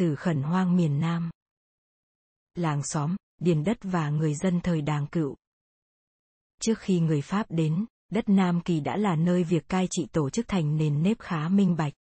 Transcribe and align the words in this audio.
sử 0.00 0.14
khẩn 0.14 0.42
hoang 0.42 0.76
miền 0.76 1.00
Nam. 1.00 1.30
Làng 2.54 2.82
xóm, 2.82 3.16
điền 3.38 3.64
đất 3.64 3.78
và 3.82 4.10
người 4.10 4.34
dân 4.34 4.60
thời 4.60 4.82
đàng 4.82 5.06
cựu. 5.06 5.36
Trước 6.62 6.78
khi 6.78 7.00
người 7.00 7.22
Pháp 7.22 7.46
đến, 7.48 7.84
đất 8.10 8.28
Nam 8.28 8.60
Kỳ 8.60 8.80
đã 8.80 8.96
là 8.96 9.16
nơi 9.16 9.44
việc 9.44 9.68
cai 9.68 9.86
trị 9.90 10.06
tổ 10.12 10.30
chức 10.30 10.48
thành 10.48 10.76
nền 10.76 11.02
nếp 11.02 11.18
khá 11.18 11.48
minh 11.48 11.76
bạch. 11.76 11.92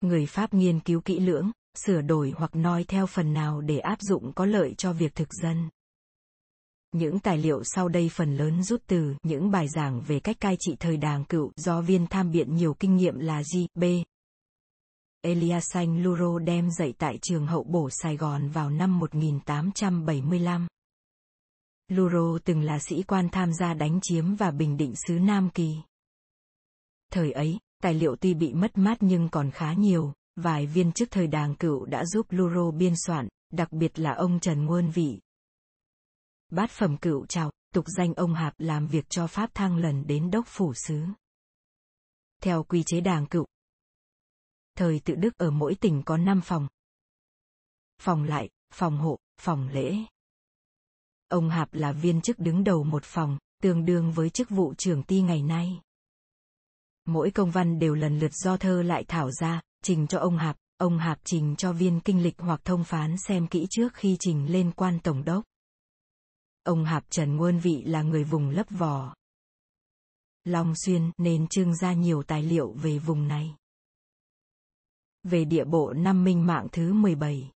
Người 0.00 0.26
Pháp 0.26 0.54
nghiên 0.54 0.80
cứu 0.80 1.00
kỹ 1.00 1.20
lưỡng, 1.20 1.50
sửa 1.74 2.00
đổi 2.00 2.32
hoặc 2.36 2.56
noi 2.56 2.84
theo 2.84 3.06
phần 3.06 3.32
nào 3.32 3.60
để 3.60 3.78
áp 3.78 3.98
dụng 4.00 4.32
có 4.32 4.46
lợi 4.46 4.74
cho 4.78 4.92
việc 4.92 5.14
thực 5.14 5.28
dân. 5.42 5.68
Những 6.92 7.18
tài 7.18 7.38
liệu 7.38 7.62
sau 7.64 7.88
đây 7.88 8.10
phần 8.12 8.36
lớn 8.36 8.62
rút 8.62 8.82
từ 8.86 9.14
những 9.22 9.50
bài 9.50 9.68
giảng 9.68 10.00
về 10.00 10.20
cách 10.20 10.40
cai 10.40 10.56
trị 10.60 10.76
thời 10.80 10.96
đàng 10.96 11.24
cựu 11.24 11.52
do 11.56 11.80
viên 11.80 12.06
tham 12.06 12.30
biện 12.30 12.56
nhiều 12.56 12.74
kinh 12.74 12.96
nghiệm 12.96 13.18
là 13.18 13.42
G. 13.42 13.58
B. 13.74 13.84
Eliasanh 15.26 16.02
Luro 16.02 16.38
đem 16.38 16.70
dạy 16.70 16.94
tại 16.98 17.18
trường 17.22 17.46
hậu 17.46 17.64
bổ 17.64 17.90
Sài 17.90 18.16
Gòn 18.16 18.48
vào 18.48 18.70
năm 18.70 18.98
1875. 18.98 20.66
Luro 21.88 22.38
từng 22.44 22.62
là 22.62 22.78
sĩ 22.78 23.02
quan 23.02 23.28
tham 23.32 23.52
gia 23.52 23.74
đánh 23.74 23.98
chiếm 24.02 24.34
và 24.34 24.50
bình 24.50 24.76
định 24.76 24.94
xứ 25.06 25.18
Nam 25.18 25.50
Kỳ. 25.50 25.76
Thời 27.12 27.32
ấy, 27.32 27.58
tài 27.82 27.94
liệu 27.94 28.16
tuy 28.16 28.34
bị 28.34 28.54
mất 28.54 28.78
mát 28.78 28.98
nhưng 29.00 29.28
còn 29.28 29.50
khá 29.50 29.72
nhiều, 29.72 30.12
vài 30.36 30.66
viên 30.66 30.92
chức 30.92 31.10
thời 31.10 31.26
đàng 31.26 31.54
cựu 31.54 31.84
đã 31.84 32.04
giúp 32.04 32.26
Luro 32.30 32.70
biên 32.70 32.94
soạn, 33.06 33.28
đặc 33.52 33.72
biệt 33.72 33.98
là 33.98 34.12
ông 34.12 34.40
Trần 34.40 34.64
Nguồn 34.64 34.90
Vị. 34.90 35.20
Bát 36.50 36.70
phẩm 36.70 36.96
cựu 36.96 37.26
chào, 37.26 37.50
tục 37.74 37.84
danh 37.96 38.14
ông 38.14 38.34
Hạp 38.34 38.54
làm 38.58 38.86
việc 38.86 39.04
cho 39.08 39.26
Pháp 39.26 39.50
thăng 39.54 39.76
lần 39.76 40.06
đến 40.06 40.30
đốc 40.30 40.44
phủ 40.48 40.72
sứ. 40.74 41.04
Theo 42.42 42.62
quy 42.62 42.82
chế 42.86 43.00
đàng 43.00 43.26
cựu, 43.26 43.46
thời 44.76 45.00
tự 45.04 45.14
Đức 45.14 45.38
ở 45.38 45.50
mỗi 45.50 45.74
tỉnh 45.74 46.02
có 46.02 46.16
5 46.16 46.40
phòng. 46.44 46.68
Phòng 48.02 48.24
lại, 48.24 48.48
phòng 48.72 48.98
hộ, 48.98 49.18
phòng 49.40 49.68
lễ. 49.68 49.96
Ông 51.28 51.50
Hạp 51.50 51.74
là 51.74 51.92
viên 51.92 52.20
chức 52.20 52.38
đứng 52.38 52.64
đầu 52.64 52.84
một 52.84 53.04
phòng, 53.04 53.38
tương 53.62 53.84
đương 53.84 54.12
với 54.12 54.30
chức 54.30 54.50
vụ 54.50 54.74
trưởng 54.74 55.02
ty 55.02 55.20
ngày 55.20 55.42
nay. 55.42 55.80
Mỗi 57.04 57.30
công 57.30 57.50
văn 57.50 57.78
đều 57.78 57.94
lần 57.94 58.18
lượt 58.18 58.32
do 58.32 58.56
thơ 58.56 58.82
lại 58.82 59.04
thảo 59.08 59.30
ra, 59.30 59.60
trình 59.82 60.06
cho 60.06 60.18
ông 60.18 60.38
Hạp, 60.38 60.56
ông 60.76 60.98
Hạp 60.98 61.18
trình 61.24 61.56
cho 61.56 61.72
viên 61.72 62.00
kinh 62.00 62.22
lịch 62.22 62.34
hoặc 62.38 62.60
thông 62.64 62.84
phán 62.84 63.16
xem 63.18 63.46
kỹ 63.46 63.66
trước 63.70 63.94
khi 63.94 64.16
trình 64.20 64.52
lên 64.52 64.72
quan 64.76 64.98
tổng 65.00 65.24
đốc. 65.24 65.44
Ông 66.62 66.84
Hạp 66.84 67.04
Trần 67.10 67.36
Nguồn 67.36 67.58
Vị 67.58 67.82
là 67.82 68.02
người 68.02 68.24
vùng 68.24 68.48
lấp 68.48 68.66
vò. 68.70 69.14
Long 70.44 70.74
Xuyên 70.76 71.10
nên 71.18 71.46
trưng 71.48 71.76
ra 71.76 71.92
nhiều 71.92 72.22
tài 72.22 72.42
liệu 72.42 72.72
về 72.72 72.98
vùng 72.98 73.28
này. 73.28 73.56
Về 75.30 75.44
địa 75.44 75.64
bộ 75.64 75.92
năm 75.92 76.24
minh 76.24 76.46
mạng 76.46 76.66
thứ 76.72 76.92
17. 76.92 77.50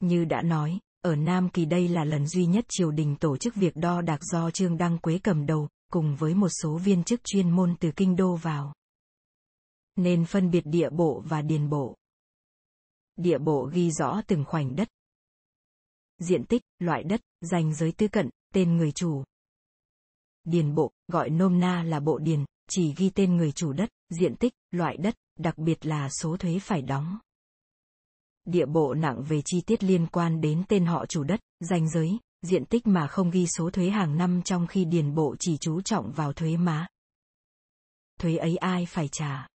Như 0.00 0.24
đã 0.24 0.42
nói, 0.42 0.78
ở 1.00 1.16
Nam 1.16 1.48
Kỳ 1.48 1.64
đây 1.64 1.88
là 1.88 2.04
lần 2.04 2.26
duy 2.26 2.46
nhất 2.46 2.64
triều 2.68 2.90
đình 2.90 3.16
tổ 3.20 3.36
chức 3.36 3.54
việc 3.54 3.76
đo 3.76 4.00
đạc 4.00 4.18
do 4.22 4.50
Trương 4.50 4.76
Đăng 4.76 4.98
Quế 4.98 5.18
cầm 5.18 5.46
đầu, 5.46 5.68
cùng 5.90 6.16
với 6.16 6.34
một 6.34 6.48
số 6.62 6.78
viên 6.78 7.04
chức 7.04 7.20
chuyên 7.24 7.50
môn 7.50 7.76
từ 7.80 7.92
kinh 7.96 8.16
đô 8.16 8.36
vào. 8.36 8.74
Nên 9.96 10.24
phân 10.24 10.50
biệt 10.50 10.60
địa 10.64 10.90
bộ 10.90 11.22
và 11.26 11.42
điền 11.42 11.68
bộ. 11.68 11.96
Địa 13.16 13.38
bộ 13.38 13.70
ghi 13.72 13.90
rõ 13.90 14.22
từng 14.26 14.44
khoảnh 14.44 14.76
đất. 14.76 14.88
Diện 16.18 16.44
tích, 16.44 16.62
loại 16.78 17.02
đất, 17.02 17.20
danh 17.40 17.74
giới 17.74 17.92
tư 17.92 18.08
cận, 18.08 18.30
tên 18.54 18.76
người 18.76 18.92
chủ. 18.92 19.24
Điền 20.44 20.74
bộ, 20.74 20.92
gọi 21.08 21.30
nôm 21.30 21.60
na 21.60 21.82
là 21.82 22.00
bộ 22.00 22.18
điền, 22.18 22.44
chỉ 22.68 22.94
ghi 22.96 23.10
tên 23.10 23.36
người 23.36 23.52
chủ 23.52 23.72
đất, 23.72 23.90
diện 24.10 24.36
tích, 24.36 24.52
loại 24.70 24.96
đất, 24.96 25.14
đặc 25.38 25.58
biệt 25.58 25.86
là 25.86 26.08
số 26.08 26.36
thuế 26.36 26.58
phải 26.58 26.82
đóng. 26.82 27.18
Địa 28.44 28.66
bộ 28.66 28.94
nặng 28.94 29.22
về 29.28 29.42
chi 29.44 29.60
tiết 29.66 29.84
liên 29.84 30.06
quan 30.06 30.40
đến 30.40 30.64
tên 30.68 30.86
họ 30.86 31.06
chủ 31.06 31.24
đất, 31.24 31.40
danh 31.60 31.88
giới, 31.90 32.18
diện 32.42 32.64
tích 32.64 32.86
mà 32.86 33.06
không 33.06 33.30
ghi 33.30 33.46
số 33.46 33.70
thuế 33.70 33.90
hàng 33.90 34.16
năm 34.16 34.42
trong 34.42 34.66
khi 34.66 34.84
điền 34.84 35.14
bộ 35.14 35.36
chỉ 35.38 35.56
chú 35.56 35.80
trọng 35.80 36.12
vào 36.12 36.32
thuế 36.32 36.56
má. 36.56 36.86
Thuế 38.20 38.36
ấy 38.36 38.56
ai 38.56 38.86
phải 38.86 39.08
trả? 39.08 39.48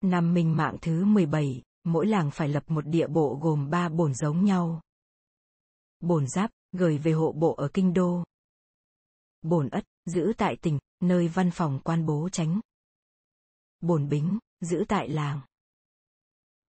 Năm 0.00 0.34
minh 0.34 0.56
mạng 0.56 0.76
thứ 0.82 1.04
17, 1.04 1.62
mỗi 1.84 2.06
làng 2.06 2.30
phải 2.30 2.48
lập 2.48 2.64
một 2.66 2.86
địa 2.86 3.06
bộ 3.06 3.38
gồm 3.42 3.70
ba 3.70 3.88
bổn 3.88 4.14
giống 4.14 4.44
nhau. 4.44 4.80
Bổn 6.00 6.26
giáp, 6.28 6.50
gửi 6.72 6.98
về 6.98 7.12
hộ 7.12 7.32
bộ 7.32 7.54
ở 7.54 7.68
kinh 7.74 7.94
đô. 7.94 8.24
Bổn 9.42 9.68
ất, 9.68 9.84
giữ 10.06 10.32
tại 10.38 10.56
tỉnh, 10.62 10.78
nơi 11.00 11.28
văn 11.28 11.50
phòng 11.50 11.80
quan 11.84 12.06
bố 12.06 12.28
tránh. 12.32 12.60
Bổn 13.80 14.08
bính, 14.08 14.38
giữ 14.64 14.84
tại 14.88 15.08
làng. 15.08 15.40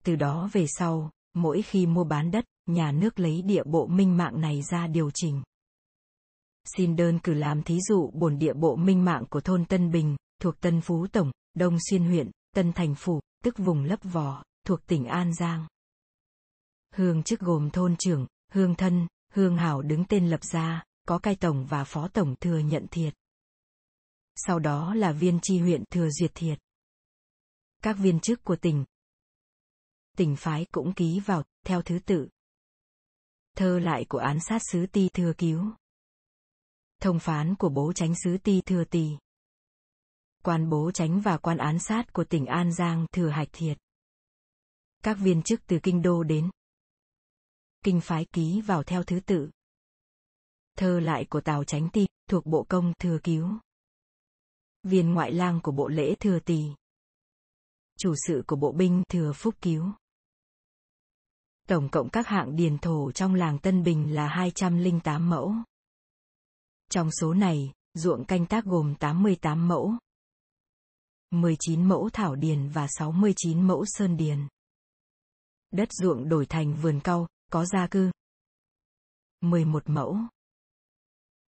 Từ 0.04 0.16
đó 0.16 0.50
về 0.54 0.66
sau, 0.68 1.12
mỗi 1.34 1.62
khi 1.62 1.86
mua 1.86 2.04
bán 2.04 2.32
đất, 2.32 2.46
nhà 2.66 2.92
nước 2.92 3.20
lấy 3.20 3.42
địa 3.42 3.64
bộ 3.64 3.88
minh 3.88 4.18
mạng 4.18 4.42
này 4.42 4.62
ra 4.62 4.88
điều 4.88 5.12
chỉnh. 5.14 5.44
Xin 6.66 6.96
đơn 6.96 7.20
cử 7.20 7.34
làm 7.34 7.64
thí 7.64 7.80
dụ 7.82 8.12
bổn 8.14 8.40
địa 8.40 8.54
bộ 8.54 8.76
minh 8.76 9.06
mạng 9.06 9.26
của 9.30 9.42
thôn 9.42 9.66
Tân 9.66 9.92
Bình, 9.92 10.16
thuộc 10.42 10.60
Tân 10.60 10.82
Phú 10.82 11.08
Tổng, 11.08 11.32
Đông 11.54 11.78
Xuyên 11.90 12.04
huyện, 12.04 12.32
Tân 12.56 12.74
Thành 12.74 12.96
Phủ, 12.96 13.20
tức 13.44 13.58
vùng 13.58 13.84
lấp 13.84 14.00
vò, 14.04 14.44
thuộc 14.66 14.86
tỉnh 14.88 15.06
An 15.06 15.34
Giang. 15.34 15.68
Hương 16.94 17.24
chức 17.24 17.40
gồm 17.40 17.70
thôn 17.70 17.96
trưởng, 18.00 18.28
hương 18.52 18.76
thân, 18.76 19.08
hương 19.32 19.58
hảo 19.58 19.82
đứng 19.82 20.06
tên 20.06 20.30
lập 20.30 20.44
ra, 20.44 20.84
có 21.08 21.18
cai 21.18 21.36
tổng 21.36 21.66
và 21.66 21.84
phó 21.84 22.08
tổng 22.08 22.36
thừa 22.40 22.58
nhận 22.58 22.86
thiệt. 22.92 23.14
Sau 24.36 24.60
đó 24.60 24.94
là 24.94 25.12
viên 25.12 25.40
tri 25.42 25.60
huyện 25.60 25.84
thừa 25.92 26.10
duyệt 26.10 26.32
thiệt. 26.34 26.60
Các 27.86 27.98
viên 28.00 28.20
chức 28.20 28.44
của 28.44 28.56
tỉnh, 28.56 28.86
tỉnh 30.18 30.36
phái 30.36 30.66
cũng 30.72 30.94
ký 30.94 31.20
vào, 31.26 31.44
theo 31.66 31.82
thứ 31.82 32.00
tự. 32.00 32.30
Thơ 33.56 33.80
lại 33.80 34.06
của 34.10 34.18
án 34.18 34.40
sát 34.40 34.62
sứ 34.72 34.86
ti 34.86 35.10
thừa 35.10 35.34
cứu. 35.38 35.72
Thông 37.02 37.20
phán 37.20 37.56
của 37.56 37.70
bố 37.70 37.94
tránh 37.94 38.14
sứ 38.24 38.38
ti 38.38 38.62
thừa 38.62 38.84
tỳ. 38.84 39.10
Quan 40.44 40.70
bố 40.70 40.92
tránh 40.92 41.22
và 41.22 41.38
quan 41.38 41.58
án 41.58 41.80
sát 41.80 42.14
của 42.14 42.24
tỉnh 42.24 42.46
An 42.46 42.74
Giang 42.74 43.06
thừa 43.12 43.30
hạch 43.30 43.50
thiệt. 43.52 43.78
Các 45.04 45.18
viên 45.20 45.42
chức 45.42 45.62
từ 45.68 45.80
kinh 45.84 46.02
đô 46.02 46.24
đến. 46.24 46.50
Kinh 47.84 48.02
phái 48.02 48.26
ký 48.26 48.62
vào 48.62 48.84
theo 48.84 49.04
thứ 49.04 49.20
tự. 49.20 49.50
Thơ 50.78 51.00
lại 51.00 51.26
của 51.30 51.42
Tào 51.42 51.64
Tránh 51.64 51.90
Ti, 51.94 52.08
thuộc 52.30 52.46
Bộ 52.46 52.66
Công 52.70 52.94
thừa 53.00 53.20
cứu. 53.24 53.50
Viên 54.84 55.14
ngoại 55.14 55.32
lang 55.32 55.60
của 55.64 55.72
Bộ 55.72 55.88
Lễ 55.88 56.16
thừa 56.16 56.40
tỳ. 56.40 56.72
Chủ 57.98 58.14
sự 58.28 58.44
của 58.48 58.56
Bộ 58.56 58.72
Binh 58.72 59.04
thừa 59.10 59.34
phúc 59.34 59.56
cứu. 59.62 59.92
Tổng 61.68 61.90
cộng 61.90 62.10
các 62.10 62.28
hạng 62.28 62.56
điền 62.56 62.78
thổ 62.78 63.12
trong 63.12 63.34
làng 63.34 63.60
Tân 63.60 63.84
Bình 63.84 64.16
là 64.16 64.28
208 64.28 65.30
mẫu. 65.30 65.54
Trong 66.90 67.10
số 67.12 67.34
này, 67.34 67.74
ruộng 67.94 68.26
canh 68.26 68.46
tác 68.46 68.66
gồm 68.66 68.96
88 68.96 69.68
mẫu, 69.68 69.94
19 71.32 71.88
mẫu 71.88 72.10
thảo 72.14 72.36
điền 72.36 72.70
và 72.70 72.88
69 72.88 73.68
mẫu 73.68 73.86
sơn 73.88 74.18
điền. 74.18 74.48
Đất 75.72 75.90
ruộng 75.92 76.30
đổi 76.30 76.46
thành 76.46 76.74
vườn 76.74 77.00
cau, 77.00 77.28
có 77.52 77.66
gia 77.66 77.88
cư. 77.88 78.12
11 79.42 79.90
mẫu. 79.90 80.18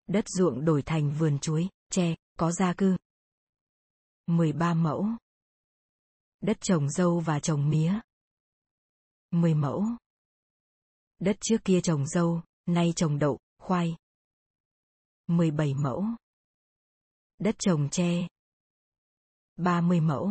Đất 0.06 0.24
ruộng 0.28 0.64
đổi 0.64 0.82
thành 0.82 1.12
vườn 1.18 1.38
chuối, 1.38 1.68
tre, 1.90 2.14
có 2.38 2.52
gia 2.52 2.72
cư. 2.72 2.96
13 4.26 4.74
mẫu. 4.74 5.08
Đất 6.40 6.56
trồng 6.60 6.90
dâu 6.90 7.20
và 7.20 7.40
trồng 7.40 7.70
mía. 7.70 8.00
10 9.30 9.54
mẫu. 9.54 9.84
Đất 11.18 11.36
trước 11.40 11.56
kia 11.64 11.80
trồng 11.82 12.06
dâu, 12.06 12.42
nay 12.66 12.92
trồng 12.96 13.18
đậu, 13.18 13.38
khoai. 13.58 13.96
17 15.26 15.74
mẫu. 15.74 16.04
Đất 17.38 17.56
trồng 17.58 17.88
tre. 17.90 18.28
30 19.56 20.00
mẫu. 20.00 20.30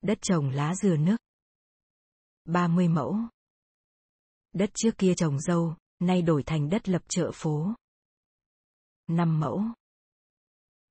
Đất 0.00 0.18
trồng 0.22 0.50
lá 0.50 0.74
dừa 0.74 0.96
nước. 0.96 1.16
30 2.44 2.88
mẫu. 2.88 3.16
Đất 4.52 4.70
trước 4.74 4.98
kia 4.98 5.14
trồng 5.16 5.40
dâu, 5.40 5.76
nay 5.98 6.22
đổi 6.22 6.42
thành 6.42 6.70
đất 6.70 6.88
lập 6.88 7.02
chợ 7.08 7.30
phố. 7.34 7.74
5 9.06 9.40
mẫu. 9.40 9.62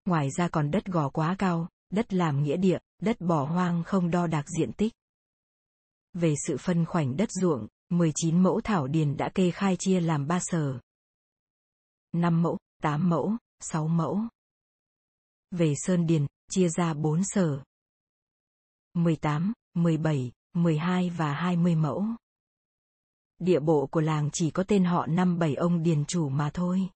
Ngoài 0.05 0.29
ra 0.37 0.49
còn 0.51 0.71
đất 0.71 0.85
gò 0.85 1.09
quá 1.09 1.35
cao, 1.39 1.69
đất 1.91 2.13
làm 2.13 2.43
nghĩa 2.43 2.57
địa, 2.57 2.79
đất 3.01 3.21
bỏ 3.21 3.45
hoang 3.45 3.83
không 3.83 4.11
đo 4.11 4.27
đạc 4.27 4.45
diện 4.57 4.73
tích. 4.73 4.93
Về 6.13 6.35
sự 6.47 6.57
phân 6.57 6.85
khoảnh 6.85 7.17
đất 7.17 7.29
ruộng, 7.31 7.67
19 7.89 8.43
mẫu 8.43 8.61
thảo 8.63 8.87
điền 8.87 9.17
đã 9.17 9.29
kê 9.33 9.51
khai 9.51 9.75
chia 9.79 9.99
làm 9.99 10.27
3 10.27 10.39
sở. 10.41 10.79
5 12.11 12.41
mẫu, 12.41 12.57
8 12.81 13.09
mẫu, 13.09 13.37
6 13.59 13.87
mẫu. 13.87 14.19
Về 15.51 15.73
Sơn 15.77 16.07
Điền, 16.07 16.25
chia 16.49 16.69
ra 16.69 16.93
4 16.93 17.21
sở. 17.23 17.63
18, 18.93 19.53
17, 19.73 20.31
12 20.53 21.09
và 21.09 21.33
20 21.33 21.75
mẫu. 21.75 22.05
Địa 23.39 23.59
bộ 23.59 23.87
của 23.91 24.01
làng 24.01 24.29
chỉ 24.33 24.51
có 24.51 24.63
tên 24.63 24.83
họ 24.83 25.05
năm 25.05 25.39
bảy 25.39 25.55
ông 25.55 25.83
điền 25.83 26.05
chủ 26.05 26.29
mà 26.29 26.49
thôi. 26.53 26.89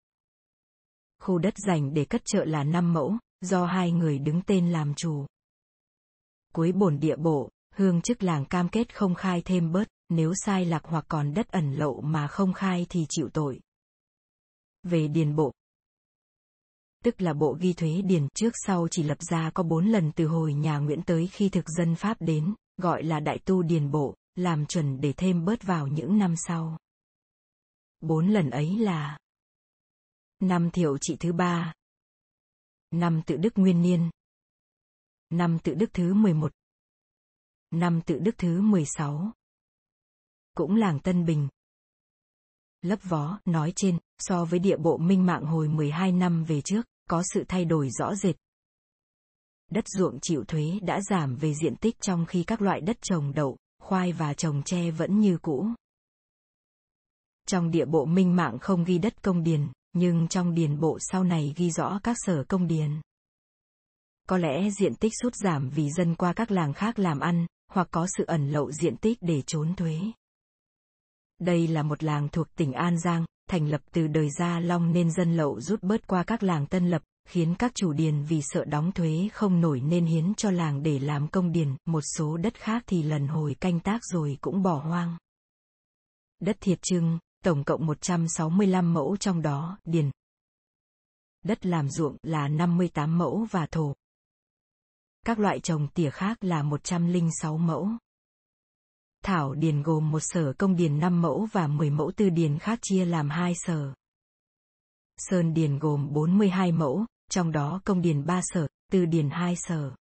Khu 1.20 1.38
đất 1.38 1.54
dành 1.58 1.94
để 1.94 2.06
cất 2.06 2.22
chợ 2.26 2.46
là 2.46 2.64
5 2.64 2.94
mẫu, 2.94 3.18
do 3.46 3.66
hai 3.66 3.92
người 3.92 4.20
đứng 4.20 4.42
tên 4.42 4.72
làm 4.72 4.94
chủ. 4.94 5.26
Cuối 6.54 6.72
bổn 6.72 7.00
địa 7.00 7.16
bộ, 7.16 7.50
hương 7.74 8.02
chức 8.02 8.24
làng 8.24 8.46
cam 8.46 8.70
kết 8.70 8.96
không 8.96 9.16
khai 9.16 9.42
thêm 9.46 9.72
bớt, 9.72 9.88
nếu 10.10 10.34
sai 10.46 10.66
lạc 10.66 10.84
hoặc 10.84 11.06
còn 11.08 11.34
đất 11.34 11.48
ẩn 11.52 11.74
lậu 11.74 12.02
mà 12.02 12.28
không 12.28 12.54
khai 12.54 12.86
thì 12.90 13.06
chịu 13.10 13.30
tội. 13.34 13.60
Về 14.84 15.08
điền 15.08 15.36
bộ, 15.36 15.54
tức 17.04 17.22
là 17.22 17.34
bộ 17.34 17.58
ghi 17.60 17.74
thuế 17.74 18.02
điền 18.02 18.28
trước 18.34 18.54
sau 18.66 18.88
chỉ 18.92 19.04
lập 19.04 19.18
ra 19.22 19.52
có 19.54 19.64
bốn 19.64 19.86
lần 19.86 20.12
từ 20.12 20.28
hồi 20.28 20.54
nhà 20.54 20.78
Nguyễn 20.78 21.02
tới 21.02 21.28
khi 21.28 21.50
thực 21.50 21.70
dân 21.70 21.96
Pháp 21.96 22.18
đến, 22.20 22.54
gọi 22.78 23.04
là 23.04 23.20
đại 23.20 23.40
tu 23.46 23.62
điền 23.62 23.92
bộ, 23.92 24.16
làm 24.36 24.66
chuẩn 24.66 25.02
để 25.02 25.14
thêm 25.14 25.46
bớt 25.46 25.64
vào 25.64 25.88
những 25.88 26.18
năm 26.18 26.36
sau. 26.36 26.78
Bốn 28.02 28.28
lần 28.28 28.50
ấy 28.50 28.78
là 28.80 29.18
Năm 30.40 30.72
thiệu 30.72 30.98
trị 30.98 31.16
thứ 31.20 31.34
ba 31.34 31.74
Năm 32.96 33.22
tự 33.26 33.38
đức 33.38 33.54
nguyên 33.56 33.82
niên. 33.82 34.10
Năm 35.30 35.60
tự 35.64 35.74
đức 35.74 35.90
thứ 35.94 36.14
11 36.14 36.52
Năm 37.72 38.02
tự 38.06 38.20
đức 38.20 38.36
thứ 38.38 38.62
16 38.62 39.32
Cũng 40.56 40.76
làng 40.76 41.00
Tân 41.00 41.26
Bình. 41.26 41.48
Lấp 42.82 43.00
vó, 43.04 43.40
nói 43.46 43.74
trên, 43.76 43.98
so 44.20 44.46
với 44.46 44.60
địa 44.60 44.78
bộ 44.78 44.98
minh 44.98 45.26
mạng 45.26 45.46
hồi 45.46 45.68
12 45.68 46.12
năm 46.12 46.44
về 46.44 46.62
trước, 46.62 46.86
có 47.10 47.24
sự 47.34 47.44
thay 47.48 47.66
đổi 47.66 47.90
rõ 47.90 48.16
rệt. 48.16 48.36
Đất 49.72 49.88
ruộng 49.88 50.20
chịu 50.22 50.44
thuế 50.48 50.80
đã 50.82 51.02
giảm 51.02 51.36
về 51.36 51.54
diện 51.54 51.76
tích 51.76 51.96
trong 52.02 52.26
khi 52.26 52.44
các 52.44 52.62
loại 52.62 52.82
đất 52.82 52.98
trồng 53.02 53.34
đậu, 53.34 53.58
khoai 53.80 54.12
và 54.12 54.34
trồng 54.34 54.64
tre 54.64 54.92
vẫn 54.92 55.20
như 55.20 55.38
cũ. 55.42 55.68
Trong 57.48 57.72
địa 57.72 57.86
bộ 57.86 58.06
minh 58.06 58.36
mạng 58.36 58.58
không 58.62 58.84
ghi 58.84 58.98
đất 58.98 59.24
công 59.24 59.44
điền, 59.44 59.68
nhưng 59.96 60.28
trong 60.28 60.54
điền 60.54 60.80
bộ 60.80 60.98
sau 61.02 61.24
này 61.24 61.54
ghi 61.56 61.72
rõ 61.72 62.00
các 62.04 62.18
sở 62.20 62.44
công 62.44 62.68
điền. 62.68 63.02
Có 64.28 64.38
lẽ 64.38 64.70
diện 64.70 64.96
tích 64.96 65.12
sút 65.22 65.36
giảm 65.36 65.70
vì 65.70 65.90
dân 65.90 66.16
qua 66.16 66.34
các 66.34 66.52
làng 66.52 66.74
khác 66.74 67.00
làm 67.00 67.20
ăn, 67.20 67.46
hoặc 67.72 67.88
có 67.92 68.08
sự 68.18 68.24
ẩn 68.28 68.50
lậu 68.50 68.72
diện 68.72 68.98
tích 68.98 69.18
để 69.22 69.42
trốn 69.42 69.76
thuế. 69.76 70.00
Đây 71.40 71.68
là 71.68 71.84
một 71.84 72.04
làng 72.04 72.30
thuộc 72.30 72.48
tỉnh 72.56 72.74
An 72.74 73.00
Giang, 73.00 73.26
thành 73.50 73.68
lập 73.68 73.82
từ 73.92 74.08
đời 74.08 74.30
Gia 74.40 74.60
Long 74.60 74.92
nên 74.92 75.12
dân 75.12 75.38
lậu 75.38 75.62
rút 75.62 75.84
bớt 75.84 76.08
qua 76.08 76.24
các 76.24 76.44
làng 76.44 76.68
tân 76.68 76.90
lập, 76.90 77.02
khiến 77.28 77.56
các 77.60 77.76
chủ 77.76 77.94
điền 77.94 78.24
vì 78.24 78.42
sợ 78.42 78.66
đóng 78.66 78.92
thuế 78.92 79.30
không 79.34 79.62
nổi 79.62 79.82
nên 79.82 80.06
hiến 80.06 80.34
cho 80.38 80.52
làng 80.52 80.84
để 80.84 81.00
làm 81.00 81.28
công 81.28 81.52
điền, 81.52 81.76
một 81.86 82.02
số 82.18 82.38
đất 82.38 82.54
khác 82.54 82.84
thì 82.88 83.04
lần 83.04 83.28
hồi 83.28 83.56
canh 83.60 83.80
tác 83.80 84.02
rồi 84.06 84.38
cũng 84.42 84.64
bỏ 84.64 84.78
hoang. 84.78 85.18
Đất 86.40 86.58
thiệt 86.60 86.82
trưng, 86.82 87.20
tổng 87.46 87.64
cộng 87.64 87.86
165 87.86 88.94
mẫu 88.94 89.18
trong 89.18 89.42
đó, 89.42 89.78
điền. 89.84 90.12
Đất 91.44 91.66
làm 91.66 91.90
ruộng 91.90 92.18
là 92.24 92.48
58 92.48 93.18
mẫu 93.18 93.48
và 93.52 93.68
thổ. 93.72 93.96
Các 95.26 95.40
loại 95.40 95.60
trồng 95.60 95.88
tỉa 95.88 96.10
khác 96.10 96.44
là 96.44 96.64
106 96.64 97.58
mẫu. 97.58 97.90
Thảo 99.24 99.54
điền 99.54 99.84
gồm 99.84 100.12
một 100.12 100.20
sở 100.22 100.54
công 100.58 100.76
điền 100.76 101.00
5 101.00 101.22
mẫu 101.22 101.48
và 101.52 101.68
10 101.68 101.90
mẫu 101.90 102.12
tư 102.16 102.30
điền 102.30 102.60
khác 102.60 102.80
chia 102.82 103.06
làm 103.06 103.30
hai 103.30 103.54
sở. 103.56 103.94
Sơn 105.18 105.54
điền 105.54 105.80
gồm 105.80 106.14
42 106.14 106.72
mẫu, 106.72 107.06
trong 107.30 107.52
đó 107.52 107.82
công 107.86 108.02
điền 108.02 108.26
3 108.26 108.42
sở, 108.44 108.68
tư 108.92 109.06
điền 109.06 109.30
2 109.30 109.56
sở. 109.56 109.92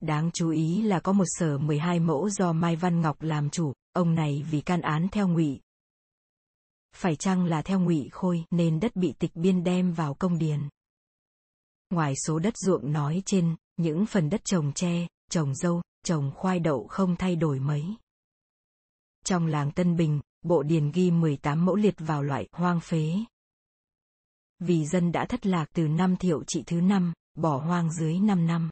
Đáng 0.00 0.30
chú 0.34 0.50
ý 0.50 0.82
là 0.82 1.00
có 1.00 1.12
một 1.12 1.26
sở 1.26 1.58
12 1.58 2.00
mẫu 2.00 2.30
do 2.30 2.52
Mai 2.52 2.76
Văn 2.76 3.00
Ngọc 3.00 3.22
làm 3.22 3.50
chủ, 3.50 3.72
ông 3.92 4.14
này 4.14 4.44
vì 4.50 4.60
can 4.60 4.80
án 4.80 5.08
theo 5.12 5.28
ngụy. 5.28 5.60
Phải 6.96 7.16
chăng 7.16 7.44
là 7.44 7.62
theo 7.62 7.80
ngụy 7.80 8.08
khôi 8.12 8.44
nên 8.50 8.80
đất 8.80 8.96
bị 8.96 9.14
tịch 9.18 9.30
biên 9.34 9.64
đem 9.64 9.92
vào 9.92 10.14
công 10.14 10.38
điền. 10.38 10.68
Ngoài 11.90 12.14
số 12.26 12.38
đất 12.38 12.56
ruộng 12.56 12.92
nói 12.92 13.22
trên, 13.26 13.56
những 13.76 14.06
phần 14.06 14.30
đất 14.30 14.44
trồng 14.44 14.72
tre, 14.72 15.06
trồng 15.30 15.54
dâu, 15.54 15.82
trồng 16.04 16.32
khoai 16.34 16.60
đậu 16.60 16.86
không 16.86 17.16
thay 17.16 17.36
đổi 17.36 17.60
mấy. 17.60 17.84
Trong 19.24 19.46
làng 19.46 19.72
Tân 19.72 19.96
Bình, 19.96 20.20
bộ 20.42 20.62
điền 20.62 20.90
ghi 20.90 21.10
18 21.10 21.64
mẫu 21.64 21.76
liệt 21.76 21.94
vào 21.98 22.22
loại 22.22 22.48
hoang 22.52 22.80
phế. 22.80 23.14
Vì 24.58 24.86
dân 24.86 25.12
đã 25.12 25.26
thất 25.26 25.46
lạc 25.46 25.66
từ 25.72 25.88
năm 25.88 26.16
thiệu 26.16 26.44
trị 26.46 26.62
thứ 26.66 26.80
năm, 26.80 27.12
bỏ 27.34 27.58
hoang 27.58 27.92
dưới 27.92 28.18
5 28.18 28.46
năm. 28.46 28.70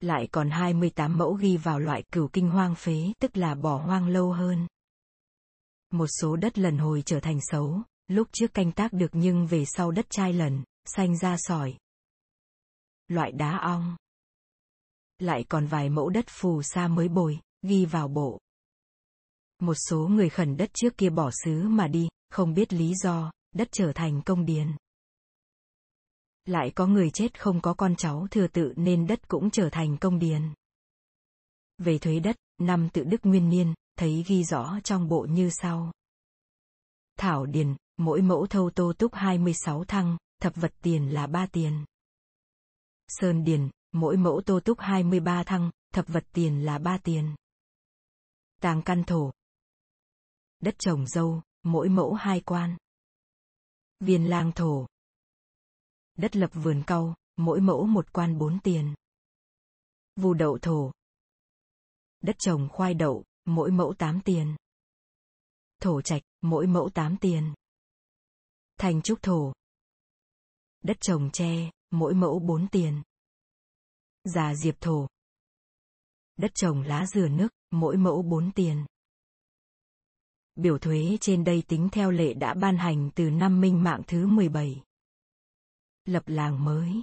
Lại 0.00 0.28
còn 0.32 0.50
28 0.50 1.18
mẫu 1.18 1.34
ghi 1.34 1.56
vào 1.56 1.78
loại 1.78 2.02
cửu 2.12 2.28
kinh 2.28 2.50
hoang 2.50 2.74
phế 2.74 3.12
tức 3.20 3.36
là 3.36 3.54
bỏ 3.54 3.76
hoang 3.76 4.08
lâu 4.08 4.32
hơn. 4.32 4.66
Một 5.92 6.06
số 6.20 6.36
đất 6.36 6.58
lần 6.58 6.78
hồi 6.78 7.02
trở 7.06 7.20
thành 7.20 7.38
xấu, 7.40 7.82
lúc 8.08 8.28
trước 8.32 8.54
canh 8.54 8.72
tác 8.72 8.92
được 8.92 9.10
nhưng 9.12 9.46
về 9.46 9.64
sau 9.64 9.90
đất 9.90 10.06
chai 10.10 10.32
lần, 10.32 10.64
xanh 10.84 11.18
ra 11.18 11.36
sỏi. 11.38 11.74
Loại 13.08 13.32
đá 13.32 13.58
ong 13.58 13.96
lại 15.18 15.44
còn 15.48 15.66
vài 15.66 15.88
mẫu 15.88 16.08
đất 16.08 16.24
phù 16.28 16.62
sa 16.62 16.88
mới 16.88 17.08
bồi, 17.08 17.38
ghi 17.62 17.84
vào 17.84 18.08
bộ. 18.08 18.40
Một 19.58 19.74
số 19.74 20.08
người 20.08 20.28
khẩn 20.28 20.56
đất 20.56 20.70
trước 20.74 20.96
kia 20.96 21.10
bỏ 21.10 21.30
xứ 21.44 21.68
mà 21.68 21.88
đi, 21.88 22.08
không 22.30 22.54
biết 22.54 22.72
lý 22.72 22.94
do, 22.94 23.32
đất 23.54 23.68
trở 23.72 23.92
thành 23.94 24.22
công 24.22 24.46
điền. 24.46 24.68
Lại 26.46 26.72
có 26.74 26.86
người 26.86 27.10
chết 27.10 27.40
không 27.40 27.60
có 27.60 27.74
con 27.74 27.96
cháu 27.96 28.26
thừa 28.30 28.46
tự 28.46 28.72
nên 28.76 29.06
đất 29.06 29.28
cũng 29.28 29.50
trở 29.50 29.68
thành 29.72 29.96
công 30.00 30.18
điền. 30.18 30.42
Về 31.78 31.98
thuế 31.98 32.20
đất, 32.20 32.36
năm 32.58 32.88
tự 32.92 33.04
đức 33.04 33.20
nguyên 33.22 33.48
niên, 33.48 33.74
thấy 33.96 34.24
ghi 34.26 34.44
rõ 34.44 34.78
trong 34.84 35.08
bộ 35.08 35.26
như 35.30 35.50
sau. 35.50 35.92
Thảo 37.18 37.46
điền, 37.46 37.76
mỗi 37.96 38.22
mẫu 38.22 38.46
thâu 38.46 38.70
tô 38.74 38.92
túc 38.98 39.14
26 39.14 39.84
thăng, 39.84 40.16
thập 40.40 40.56
vật 40.56 40.74
tiền 40.82 41.08
là 41.14 41.26
3 41.26 41.46
tiền. 41.46 41.84
Sơn 43.08 43.44
điền, 43.44 43.70
mỗi 43.92 44.16
mẫu 44.16 44.42
tô 44.46 44.60
túc 44.60 44.78
23 44.80 45.44
thăng, 45.44 45.70
thập 45.94 46.08
vật 46.08 46.24
tiền 46.32 46.64
là 46.64 46.78
3 46.78 46.98
tiền. 46.98 47.34
Tàng 48.60 48.82
căn 48.82 49.04
thổ. 49.04 49.32
Đất 50.60 50.74
trồng 50.78 51.06
dâu, 51.06 51.42
mỗi 51.62 51.88
mẫu 51.88 52.14
hai 52.14 52.40
quan. 52.40 52.76
Viên 54.00 54.30
lang 54.30 54.52
thổ. 54.52 54.86
Đất 56.14 56.36
lập 56.36 56.50
vườn 56.52 56.82
cau, 56.86 57.14
mỗi 57.36 57.60
mẫu 57.60 57.86
một 57.86 58.12
quan 58.12 58.38
bốn 58.38 58.60
tiền. 58.60 58.94
Vù 60.16 60.34
đậu 60.34 60.58
thổ. 60.62 60.92
Đất 62.20 62.36
trồng 62.38 62.68
khoai 62.68 62.94
đậu, 62.94 63.24
mỗi 63.44 63.70
mẫu 63.70 63.94
8 63.98 64.20
tiền. 64.20 64.56
Thổ 65.80 66.02
trạch, 66.02 66.22
mỗi 66.40 66.66
mẫu 66.66 66.90
8 66.94 67.16
tiền. 67.16 67.54
Thành 68.78 69.02
trúc 69.02 69.22
thổ. 69.22 69.52
Đất 70.82 70.96
trồng 71.00 71.30
tre, 71.32 71.70
mỗi 71.90 72.14
mẫu 72.14 72.38
4 72.38 72.68
tiền. 72.68 73.02
Già 74.24 74.54
diệp 74.54 74.80
thổ. 74.80 75.08
Đất 76.36 76.50
trồng 76.54 76.82
lá 76.82 77.06
dừa 77.06 77.28
nước, 77.28 77.48
mỗi 77.70 77.96
mẫu 77.96 78.22
4 78.22 78.52
tiền. 78.52 78.86
Biểu 80.54 80.78
thuế 80.78 81.16
trên 81.20 81.44
đây 81.44 81.62
tính 81.68 81.88
theo 81.92 82.10
lệ 82.10 82.34
đã 82.34 82.54
ban 82.54 82.76
hành 82.76 83.10
từ 83.14 83.30
năm 83.30 83.60
minh 83.60 83.82
mạng 83.82 84.02
thứ 84.06 84.26
17. 84.26 84.82
Lập 86.04 86.22
làng 86.26 86.64
mới. 86.64 87.02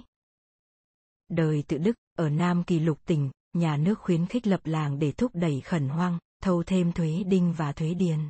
Đời 1.28 1.64
tự 1.68 1.78
Đức, 1.78 1.96
ở 2.14 2.28
Nam 2.28 2.64
Kỳ 2.64 2.78
Lục 2.78 2.98
tỉnh, 3.06 3.30
nhà 3.52 3.76
nước 3.76 3.98
khuyến 3.98 4.26
khích 4.26 4.46
lập 4.46 4.60
làng 4.64 4.98
để 4.98 5.12
thúc 5.12 5.30
đẩy 5.34 5.60
khẩn 5.60 5.88
hoang, 5.88 6.18
thâu 6.40 6.62
thêm 6.62 6.92
thuế 6.92 7.22
đinh 7.26 7.52
và 7.52 7.72
thuế 7.72 7.94
điền. 7.94 8.28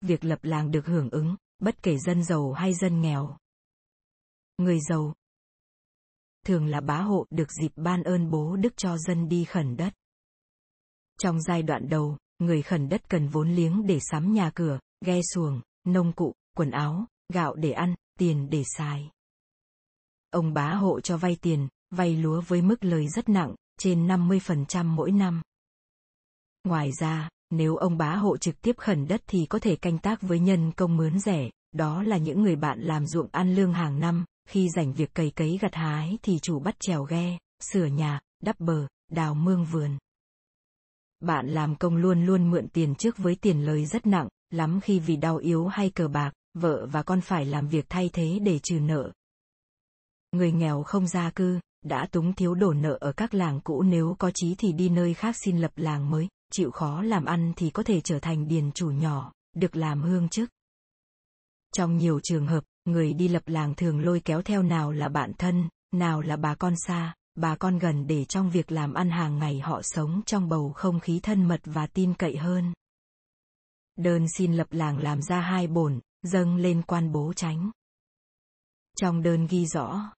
Việc 0.00 0.24
lập 0.24 0.38
làng 0.42 0.70
được 0.70 0.86
hưởng 0.86 1.10
ứng, 1.10 1.36
bất 1.58 1.82
kể 1.82 1.98
dân 1.98 2.24
giàu 2.24 2.52
hay 2.52 2.74
dân 2.74 3.00
nghèo. 3.00 3.36
Người 4.58 4.78
giàu, 4.88 5.14
thường 6.46 6.66
là 6.66 6.80
bá 6.80 7.00
hộ 7.00 7.26
được 7.30 7.52
dịp 7.60 7.72
ban 7.76 8.02
ơn 8.02 8.30
bố 8.30 8.56
đức 8.56 8.76
cho 8.76 8.98
dân 8.98 9.28
đi 9.28 9.44
khẩn 9.44 9.76
đất. 9.76 9.94
Trong 11.18 11.42
giai 11.42 11.62
đoạn 11.62 11.88
đầu, 11.88 12.16
người 12.38 12.62
khẩn 12.62 12.88
đất 12.88 13.08
cần 13.08 13.28
vốn 13.28 13.50
liếng 13.50 13.86
để 13.86 13.98
sắm 14.10 14.32
nhà 14.32 14.50
cửa, 14.54 14.78
ghe 15.04 15.20
xuồng, 15.34 15.60
nông 15.84 16.12
cụ, 16.12 16.34
quần 16.56 16.70
áo, 16.70 17.06
gạo 17.32 17.54
để 17.54 17.72
ăn, 17.72 17.94
tiền 18.18 18.50
để 18.50 18.64
xài. 18.76 19.10
Ông 20.30 20.52
bá 20.52 20.74
hộ 20.74 21.00
cho 21.00 21.16
vay 21.16 21.36
tiền, 21.36 21.68
vay 21.90 22.16
lúa 22.16 22.40
với 22.40 22.62
mức 22.62 22.84
lời 22.84 23.08
rất 23.08 23.28
nặng, 23.28 23.54
trên 23.78 24.06
50% 24.06 24.84
mỗi 24.84 25.12
năm. 25.12 25.42
Ngoài 26.64 26.90
ra, 27.00 27.28
nếu 27.50 27.76
ông 27.76 27.98
bá 27.98 28.14
hộ 28.14 28.36
trực 28.36 28.60
tiếp 28.62 28.76
khẩn 28.76 29.08
đất 29.08 29.22
thì 29.26 29.46
có 29.46 29.58
thể 29.58 29.76
canh 29.76 29.98
tác 29.98 30.22
với 30.22 30.38
nhân 30.38 30.72
công 30.72 30.96
mướn 30.96 31.18
rẻ, 31.18 31.50
đó 31.72 32.02
là 32.02 32.16
những 32.16 32.42
người 32.42 32.56
bạn 32.56 32.80
làm 32.80 33.06
ruộng 33.06 33.28
ăn 33.32 33.54
lương 33.54 33.72
hàng 33.72 34.00
năm, 34.00 34.24
khi 34.48 34.68
rảnh 34.76 34.92
việc 34.92 35.14
cày 35.14 35.30
cấy 35.30 35.58
gặt 35.60 35.74
hái 35.74 36.18
thì 36.22 36.38
chủ 36.38 36.58
bắt 36.58 36.74
chèo 36.80 37.04
ghe, 37.04 37.38
sửa 37.72 37.86
nhà, 37.86 38.20
đắp 38.42 38.60
bờ, 38.60 38.86
đào 39.10 39.34
mương 39.34 39.64
vườn. 39.64 39.98
Bạn 41.20 41.46
làm 41.48 41.76
công 41.76 41.96
luôn 41.96 42.26
luôn 42.26 42.50
mượn 42.50 42.68
tiền 42.68 42.94
trước 42.94 43.18
với 43.18 43.34
tiền 43.34 43.64
lời 43.64 43.86
rất 43.86 44.06
nặng, 44.06 44.28
lắm 44.50 44.80
khi 44.82 44.98
vì 44.98 45.16
đau 45.16 45.36
yếu 45.36 45.66
hay 45.66 45.90
cờ 45.90 46.08
bạc, 46.08 46.32
vợ 46.54 46.86
và 46.86 47.02
con 47.02 47.20
phải 47.20 47.44
làm 47.44 47.68
việc 47.68 47.86
thay 47.88 48.10
thế 48.12 48.38
để 48.42 48.58
trừ 48.62 48.80
nợ. 48.80 49.12
Người 50.32 50.52
nghèo 50.52 50.82
không 50.82 51.06
gia 51.06 51.30
cư, 51.30 51.60
đã 51.84 52.06
túng 52.06 52.32
thiếu 52.32 52.54
đổ 52.54 52.72
nợ 52.72 52.98
ở 53.00 53.12
các 53.12 53.34
làng 53.34 53.60
cũ 53.60 53.82
nếu 53.82 54.16
có 54.18 54.30
chí 54.34 54.54
thì 54.58 54.72
đi 54.72 54.88
nơi 54.88 55.14
khác 55.14 55.36
xin 55.44 55.58
lập 55.58 55.72
làng 55.76 56.10
mới, 56.10 56.28
chịu 56.50 56.70
khó 56.70 57.02
làm 57.02 57.24
ăn 57.24 57.52
thì 57.56 57.70
có 57.70 57.82
thể 57.82 58.00
trở 58.00 58.18
thành 58.18 58.48
điền 58.48 58.72
chủ 58.72 58.90
nhỏ, 58.90 59.32
được 59.56 59.76
làm 59.76 60.02
hương 60.02 60.28
chức. 60.28 60.50
Trong 61.72 61.96
nhiều 61.96 62.20
trường 62.22 62.46
hợp, 62.46 62.64
người 62.84 63.12
đi 63.12 63.28
lập 63.28 63.42
làng 63.46 63.74
thường 63.74 64.00
lôi 64.00 64.20
kéo 64.24 64.42
theo 64.42 64.62
nào 64.62 64.92
là 64.92 65.08
bạn 65.08 65.32
thân, 65.38 65.68
nào 65.92 66.20
là 66.20 66.36
bà 66.36 66.54
con 66.54 66.74
xa, 66.86 67.14
bà 67.34 67.56
con 67.56 67.78
gần 67.78 68.06
để 68.06 68.24
trong 68.24 68.50
việc 68.50 68.72
làm 68.72 68.94
ăn 68.94 69.10
hàng 69.10 69.38
ngày 69.38 69.60
họ 69.60 69.80
sống 69.82 70.22
trong 70.26 70.48
bầu 70.48 70.72
không 70.72 71.00
khí 71.00 71.20
thân 71.22 71.48
mật 71.48 71.60
và 71.64 71.86
tin 71.86 72.14
cậy 72.14 72.36
hơn. 72.36 72.72
Đơn 73.96 74.26
xin 74.36 74.52
lập 74.52 74.66
làng 74.70 74.98
làm 74.98 75.22
ra 75.22 75.40
hai 75.40 75.66
bổn, 75.66 76.00
dâng 76.22 76.56
lên 76.56 76.82
quan 76.82 77.12
bố 77.12 77.32
tránh. 77.32 77.70
Trong 78.96 79.22
đơn 79.22 79.46
ghi 79.46 79.66
rõ, 79.66 80.12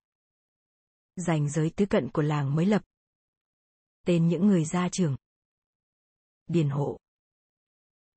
dành 1.16 1.48
giới 1.48 1.70
tứ 1.70 1.86
cận 1.86 2.08
của 2.10 2.22
làng 2.22 2.54
mới 2.54 2.66
lập. 2.66 2.82
Tên 4.06 4.28
những 4.28 4.46
người 4.46 4.64
gia 4.64 4.88
trưởng. 4.88 5.16
Điền 6.52 6.68
hộ. 6.68 6.98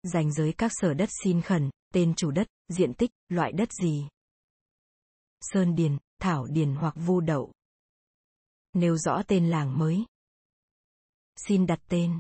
Dành 0.04 0.34
giới 0.34 0.54
các 0.58 0.72
sở 0.76 0.94
đất 0.94 1.10
xin 1.24 1.42
khẩn, 1.42 1.70
tên 1.94 2.14
chủ 2.18 2.32
đất, 2.32 2.48
diện 2.68 2.94
tích, 2.94 3.12
loại 3.30 3.52
đất 3.52 3.70
gì. 3.74 4.08
Sơn 5.42 5.76
Điền, 5.76 5.98
Thảo 6.20 6.46
Điền 6.46 6.76
hoặc 6.76 6.94
Vu 6.98 7.22
Đậu. 7.22 7.52
Nêu 8.74 8.98
rõ 8.98 9.24
tên 9.28 9.50
làng 9.50 9.80
mới. 9.80 10.06
Xin 11.36 11.66
đặt 11.66 11.80
tên. 11.90 12.20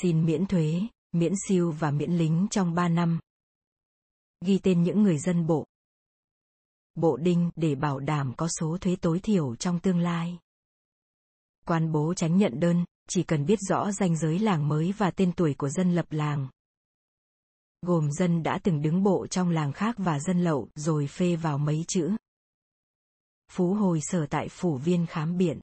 Xin 0.00 0.26
miễn 0.26 0.46
thuế, 0.46 0.80
miễn 1.12 1.32
siêu 1.48 1.70
và 1.70 1.90
miễn 1.90 2.12
lính 2.12 2.46
trong 2.50 2.74
3 2.74 2.88
năm. 2.88 3.20
Ghi 4.40 4.58
tên 4.62 4.82
những 4.82 5.02
người 5.02 5.18
dân 5.18 5.46
bộ. 5.46 5.66
Bộ 6.94 7.16
đinh 7.16 7.50
để 7.56 7.74
bảo 7.74 8.00
đảm 8.00 8.34
có 8.36 8.48
số 8.60 8.78
thuế 8.80 8.96
tối 8.96 9.20
thiểu 9.22 9.56
trong 9.56 9.80
tương 9.80 9.98
lai. 9.98 10.38
Quan 11.66 11.92
bố 11.92 12.14
tránh 12.14 12.36
nhận 12.38 12.60
đơn, 12.60 12.84
chỉ 13.08 13.22
cần 13.22 13.46
biết 13.46 13.58
rõ 13.60 13.92
danh 13.92 14.16
giới 14.16 14.38
làng 14.38 14.68
mới 14.68 14.92
và 14.92 15.10
tên 15.10 15.32
tuổi 15.32 15.54
của 15.54 15.68
dân 15.68 15.94
lập 15.94 16.06
làng. 16.10 16.48
Gồm 17.82 18.12
dân 18.12 18.42
đã 18.42 18.58
từng 18.62 18.82
đứng 18.82 19.02
bộ 19.02 19.26
trong 19.26 19.50
làng 19.50 19.72
khác 19.72 19.94
và 19.98 20.20
dân 20.20 20.44
lậu 20.44 20.68
rồi 20.74 21.06
phê 21.06 21.36
vào 21.36 21.58
mấy 21.58 21.84
chữ. 21.88 22.10
Phú 23.52 23.74
hồi 23.74 24.00
sở 24.02 24.26
tại 24.26 24.48
phủ 24.48 24.76
viên 24.76 25.06
khám 25.06 25.36
biện. 25.36 25.60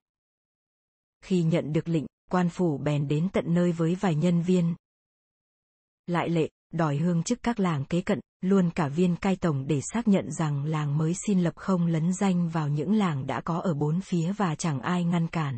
Khi 1.22 1.43
nhận 1.43 1.74
được 1.74 1.88
lệnh, 1.88 2.05
quan 2.31 2.50
phủ 2.50 2.77
bèn 2.77 3.08
đến 3.08 3.29
tận 3.34 3.53
nơi 3.53 3.72
với 3.72 3.96
vài 3.96 4.15
nhân 4.15 4.41
viên. 4.41 4.75
Lại 6.08 6.29
lệ, 6.29 6.50
đòi 6.74 6.98
hương 6.98 7.24
chức 7.24 7.39
các 7.43 7.60
làng 7.60 7.86
kế 7.86 8.01
cận, 8.01 8.19
luôn 8.41 8.69
cả 8.75 8.88
viên 8.88 9.15
cai 9.15 9.36
tổng 9.36 9.67
để 9.67 9.81
xác 9.93 10.08
nhận 10.08 10.31
rằng 10.31 10.63
làng 10.63 10.98
mới 10.98 11.13
xin 11.25 11.41
lập 11.41 11.53
không 11.55 11.88
lấn 11.88 12.13
danh 12.13 12.50
vào 12.50 12.67
những 12.67 12.93
làng 12.93 13.27
đã 13.27 13.41
có 13.41 13.60
ở 13.60 13.74
bốn 13.74 14.01
phía 14.01 14.34
và 14.34 14.55
chẳng 14.55 14.79
ai 14.81 15.03
ngăn 15.03 15.27
cản. 15.27 15.58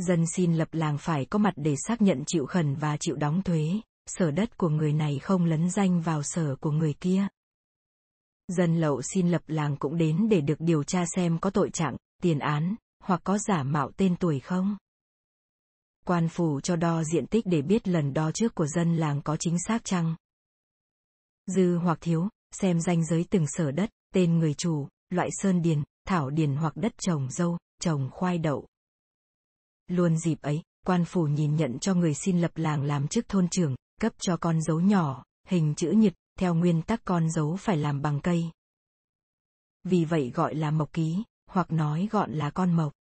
Dân 0.00 0.24
xin 0.26 0.54
lập 0.54 0.68
làng 0.72 0.98
phải 0.98 1.24
có 1.24 1.38
mặt 1.38 1.54
để 1.56 1.74
xác 1.86 2.02
nhận 2.02 2.22
chịu 2.26 2.46
khẩn 2.46 2.74
và 2.74 2.96
chịu 2.96 3.16
đóng 3.16 3.42
thuế, 3.42 3.80
sở 4.06 4.30
đất 4.30 4.56
của 4.56 4.68
người 4.68 4.92
này 4.92 5.18
không 5.18 5.44
lấn 5.44 5.70
danh 5.70 6.00
vào 6.00 6.22
sở 6.22 6.56
của 6.56 6.70
người 6.70 6.94
kia. 7.00 7.26
Dân 8.48 8.80
lậu 8.80 9.02
xin 9.02 9.30
lập 9.30 9.42
làng 9.46 9.76
cũng 9.76 9.96
đến 9.96 10.28
để 10.30 10.40
được 10.40 10.54
điều 10.58 10.84
tra 10.84 11.04
xem 11.16 11.38
có 11.38 11.50
tội 11.50 11.70
trạng, 11.70 11.96
tiền 12.22 12.38
án, 12.38 12.74
hoặc 13.04 13.20
có 13.24 13.38
giả 13.38 13.62
mạo 13.62 13.90
tên 13.96 14.16
tuổi 14.16 14.40
không. 14.40 14.76
Quan 16.06 16.28
phủ 16.28 16.60
cho 16.60 16.76
đo 16.76 17.04
diện 17.04 17.26
tích 17.26 17.46
để 17.46 17.62
biết 17.62 17.88
lần 17.88 18.12
đo 18.12 18.30
trước 18.32 18.54
của 18.54 18.66
dân 18.66 18.96
làng 18.96 19.22
có 19.22 19.36
chính 19.36 19.56
xác 19.66 19.84
chăng. 19.84 20.16
Dư 21.46 21.76
hoặc 21.76 21.98
thiếu, 22.00 22.28
xem 22.52 22.80
danh 22.80 23.04
giới 23.04 23.24
từng 23.30 23.44
sở 23.48 23.70
đất, 23.70 23.90
tên 24.14 24.38
người 24.38 24.54
chủ, 24.54 24.88
loại 25.10 25.28
sơn 25.32 25.62
điền, 25.62 25.82
thảo 26.06 26.30
điền 26.30 26.56
hoặc 26.56 26.76
đất 26.76 26.92
trồng 26.98 27.30
dâu, 27.30 27.58
trồng 27.80 28.10
khoai 28.12 28.38
đậu. 28.38 28.66
Luôn 29.90 30.16
dịp 30.16 30.42
ấy, 30.42 30.62
quan 30.86 31.04
phủ 31.04 31.24
nhìn 31.24 31.56
nhận 31.56 31.78
cho 31.78 31.94
người 31.94 32.14
xin 32.14 32.40
lập 32.40 32.50
làng 32.54 32.82
làm 32.82 33.08
chức 33.08 33.28
thôn 33.28 33.48
trưởng, 33.48 33.74
cấp 34.00 34.12
cho 34.18 34.36
con 34.36 34.62
dấu 34.62 34.80
nhỏ, 34.80 35.24
hình 35.46 35.74
chữ 35.74 35.90
nhật, 35.90 36.12
theo 36.38 36.54
nguyên 36.54 36.82
tắc 36.82 37.00
con 37.04 37.30
dấu 37.30 37.56
phải 37.56 37.76
làm 37.76 38.02
bằng 38.02 38.20
cây. 38.20 38.44
Vì 39.84 40.04
vậy 40.04 40.30
gọi 40.34 40.54
là 40.54 40.70
mộc 40.70 40.92
ký, 40.92 41.22
hoặc 41.50 41.72
nói 41.72 42.08
gọn 42.10 42.32
là 42.32 42.50
con 42.50 42.72
mộc. 42.72 42.92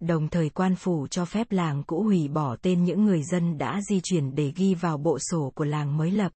Đồng 0.00 0.28
thời 0.28 0.50
quan 0.50 0.76
phủ 0.76 1.06
cho 1.06 1.24
phép 1.24 1.52
làng 1.52 1.82
cũ 1.86 2.02
hủy 2.02 2.28
bỏ 2.28 2.56
tên 2.56 2.84
những 2.84 3.04
người 3.04 3.22
dân 3.22 3.58
đã 3.58 3.80
di 3.88 4.00
chuyển 4.00 4.34
để 4.34 4.52
ghi 4.56 4.74
vào 4.74 4.98
bộ 4.98 5.18
sổ 5.18 5.52
của 5.54 5.64
làng 5.64 5.96
mới 5.96 6.10
lập. 6.10 6.32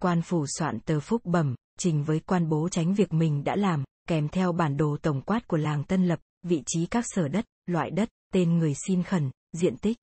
Quan 0.00 0.22
phủ 0.22 0.46
soạn 0.58 0.80
tờ 0.80 1.00
phúc 1.00 1.22
bẩm, 1.24 1.54
trình 1.78 2.04
với 2.04 2.20
quan 2.20 2.48
bố 2.48 2.68
tránh 2.68 2.94
việc 2.94 3.12
mình 3.12 3.44
đã 3.44 3.56
làm, 3.56 3.84
kèm 4.08 4.28
theo 4.28 4.52
bản 4.52 4.76
đồ 4.76 4.96
tổng 5.02 5.22
quát 5.22 5.48
của 5.48 5.56
làng 5.56 5.84
Tân 5.84 6.06
Lập, 6.06 6.20
vị 6.42 6.62
trí 6.66 6.86
các 6.86 7.04
sở 7.08 7.28
đất, 7.28 7.44
loại 7.66 7.90
đất, 7.90 8.08
tên 8.32 8.58
người 8.58 8.74
xin 8.86 9.02
khẩn, 9.02 9.30
diện 9.52 9.76
tích. 9.76 9.98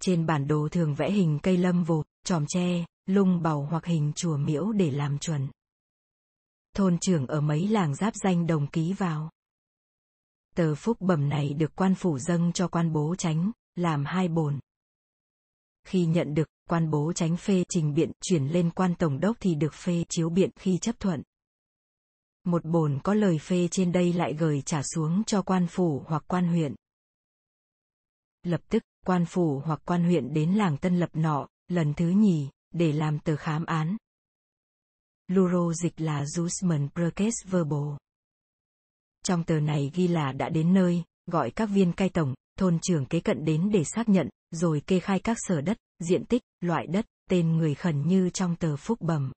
Trên 0.00 0.26
bản 0.26 0.46
đồ 0.46 0.68
thường 0.68 0.94
vẽ 0.94 1.10
hình 1.10 1.38
cây 1.42 1.56
lâm 1.56 1.84
vồ, 1.84 2.04
tròm 2.24 2.44
tre, 2.48 2.84
lung 3.06 3.42
bầu 3.42 3.66
hoặc 3.70 3.84
hình 3.84 4.12
chùa 4.16 4.36
miễu 4.36 4.72
để 4.72 4.90
làm 4.90 5.18
chuẩn. 5.18 5.48
Thôn 6.74 6.98
trưởng 6.98 7.26
ở 7.26 7.40
mấy 7.40 7.68
làng 7.68 7.94
giáp 7.94 8.14
danh 8.14 8.46
đồng 8.46 8.66
ký 8.66 8.92
vào. 8.92 9.30
Tờ 10.54 10.74
phúc 10.74 10.96
bẩm 11.00 11.28
này 11.28 11.54
được 11.54 11.76
quan 11.76 11.94
phủ 11.94 12.18
dâng 12.18 12.52
cho 12.52 12.68
quan 12.68 12.92
bố 12.92 13.14
tránh, 13.18 13.50
làm 13.74 14.04
hai 14.04 14.28
bổn. 14.28 14.60
Khi 15.84 16.06
nhận 16.06 16.34
được, 16.34 16.48
quan 16.68 16.90
bố 16.90 17.12
tránh 17.12 17.36
phê 17.36 17.64
trình 17.68 17.94
biện 17.94 18.12
chuyển 18.20 18.46
lên 18.46 18.70
quan 18.70 18.94
tổng 18.94 19.20
đốc 19.20 19.36
thì 19.40 19.54
được 19.54 19.74
phê 19.74 20.04
chiếu 20.08 20.28
biện 20.28 20.50
khi 20.56 20.78
chấp 20.78 21.00
thuận. 21.00 21.22
Một 22.46 22.64
bổn 22.64 22.98
có 23.02 23.14
lời 23.14 23.38
phê 23.38 23.68
trên 23.70 23.92
đây 23.92 24.12
lại 24.12 24.34
gửi 24.34 24.62
trả 24.66 24.82
xuống 24.82 25.22
cho 25.26 25.42
quan 25.42 25.66
phủ 25.66 26.02
hoặc 26.06 26.24
quan 26.26 26.48
huyện. 26.48 26.74
Lập 28.42 28.60
tức, 28.68 28.82
quan 29.06 29.24
phủ 29.26 29.62
hoặc 29.64 29.80
quan 29.84 30.04
huyện 30.04 30.32
đến 30.32 30.54
làng 30.54 30.76
Tân 30.76 30.98
Lập 30.98 31.10
nọ, 31.12 31.48
lần 31.68 31.94
thứ 31.94 32.08
nhì, 32.08 32.48
để 32.70 32.92
làm 32.92 33.18
tờ 33.18 33.36
khám 33.36 33.64
án. 33.64 33.96
Luro 35.28 35.72
dịch 35.72 36.00
là 36.00 36.24
Jusman 36.24 36.88
Perkes 36.88 37.34
Verbal. 37.44 37.96
Trong 39.22 39.44
tờ 39.44 39.60
này 39.60 39.90
ghi 39.94 40.08
là 40.08 40.32
đã 40.32 40.48
đến 40.48 40.74
nơi, 40.74 41.02
gọi 41.26 41.50
các 41.50 41.66
viên 41.66 41.92
cai 41.92 42.08
tổng, 42.08 42.34
thôn 42.58 42.78
trưởng 42.82 43.06
kế 43.06 43.20
cận 43.20 43.44
đến 43.44 43.70
để 43.72 43.84
xác 43.84 44.08
nhận, 44.08 44.28
rồi 44.50 44.82
kê 44.86 45.00
khai 45.00 45.20
các 45.20 45.36
sở 45.40 45.60
đất, 45.60 45.76
diện 46.08 46.24
tích, 46.24 46.42
loại 46.60 46.86
đất, 46.86 47.06
tên 47.30 47.56
người 47.56 47.74
khẩn 47.74 48.08
như 48.08 48.30
trong 48.30 48.56
tờ 48.56 48.76
phúc 48.76 49.00
bẩm. 49.00 49.32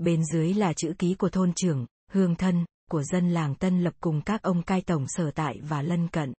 Bên 0.00 0.24
dưới 0.24 0.54
là 0.54 0.72
chữ 0.72 0.92
ký 0.98 1.14
của 1.14 1.28
thôn 1.28 1.52
trưởng, 1.56 1.86
hương 2.10 2.34
thân, 2.34 2.64
của 2.90 3.02
dân 3.02 3.30
làng 3.30 3.54
Tân 3.54 3.82
Lập 3.82 3.94
cùng 4.00 4.22
các 4.26 4.42
ông 4.42 4.62
cai 4.62 4.82
tổng 4.82 5.04
sở 5.08 5.30
tại 5.30 5.60
và 5.62 5.82
lân 5.82 6.08
cận. 6.08 6.32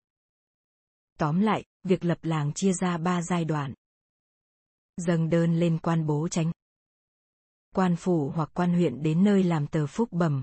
Tóm 1.19 1.41
lại, 1.41 1.65
việc 1.85 2.05
lập 2.05 2.19
làng 2.23 2.53
chia 2.53 2.73
ra 2.73 2.99
ba 2.99 3.23
giai 3.23 3.45
đoạn. 3.45 3.75
Dâng 4.97 5.31
đơn 5.31 5.55
lên 5.55 5.79
quan 5.79 6.07
bố 6.07 6.29
tránh. 6.29 6.53
Quan 7.75 7.97
phủ 7.97 8.33
hoặc 8.35 8.51
quan 8.55 8.73
huyện 8.73 9.03
đến 9.03 9.25
nơi 9.25 9.43
làm 9.43 9.67
tờ 9.67 9.87
phúc 9.87 10.09
bẩm. 10.13 10.43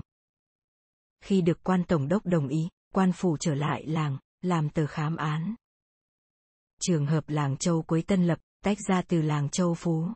Khi 1.20 1.40
được 1.40 1.58
quan 1.62 1.84
tổng 1.84 2.08
đốc 2.08 2.26
đồng 2.26 2.48
ý, 2.48 2.68
quan 2.94 3.12
phủ 3.12 3.36
trở 3.40 3.54
lại 3.54 3.86
làng, 3.86 4.18
làm 4.42 4.70
tờ 4.70 4.86
khám 4.86 5.16
án. 5.16 5.54
Trường 6.80 7.06
hợp 7.06 7.28
làng 7.28 7.56
Châu 7.56 7.82
Quế 7.82 8.02
Tân 8.02 8.26
Lập, 8.26 8.38
tách 8.64 8.78
ra 8.88 9.02
từ 9.02 9.22
làng 9.22 9.48
Châu 9.48 9.74
Phú. 9.74 10.08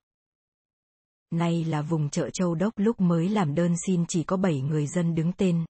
Nay 1.32 1.64
là 1.64 1.82
vùng 1.82 2.10
chợ 2.10 2.30
Châu 2.30 2.54
Đốc 2.54 2.72
lúc 2.76 3.00
mới 3.00 3.28
làm 3.28 3.54
đơn 3.54 3.74
xin 3.86 4.04
chỉ 4.08 4.24
có 4.24 4.36
7 4.36 4.60
người 4.60 4.86
dân 4.86 5.14
đứng 5.14 5.32
tên. 5.32 5.64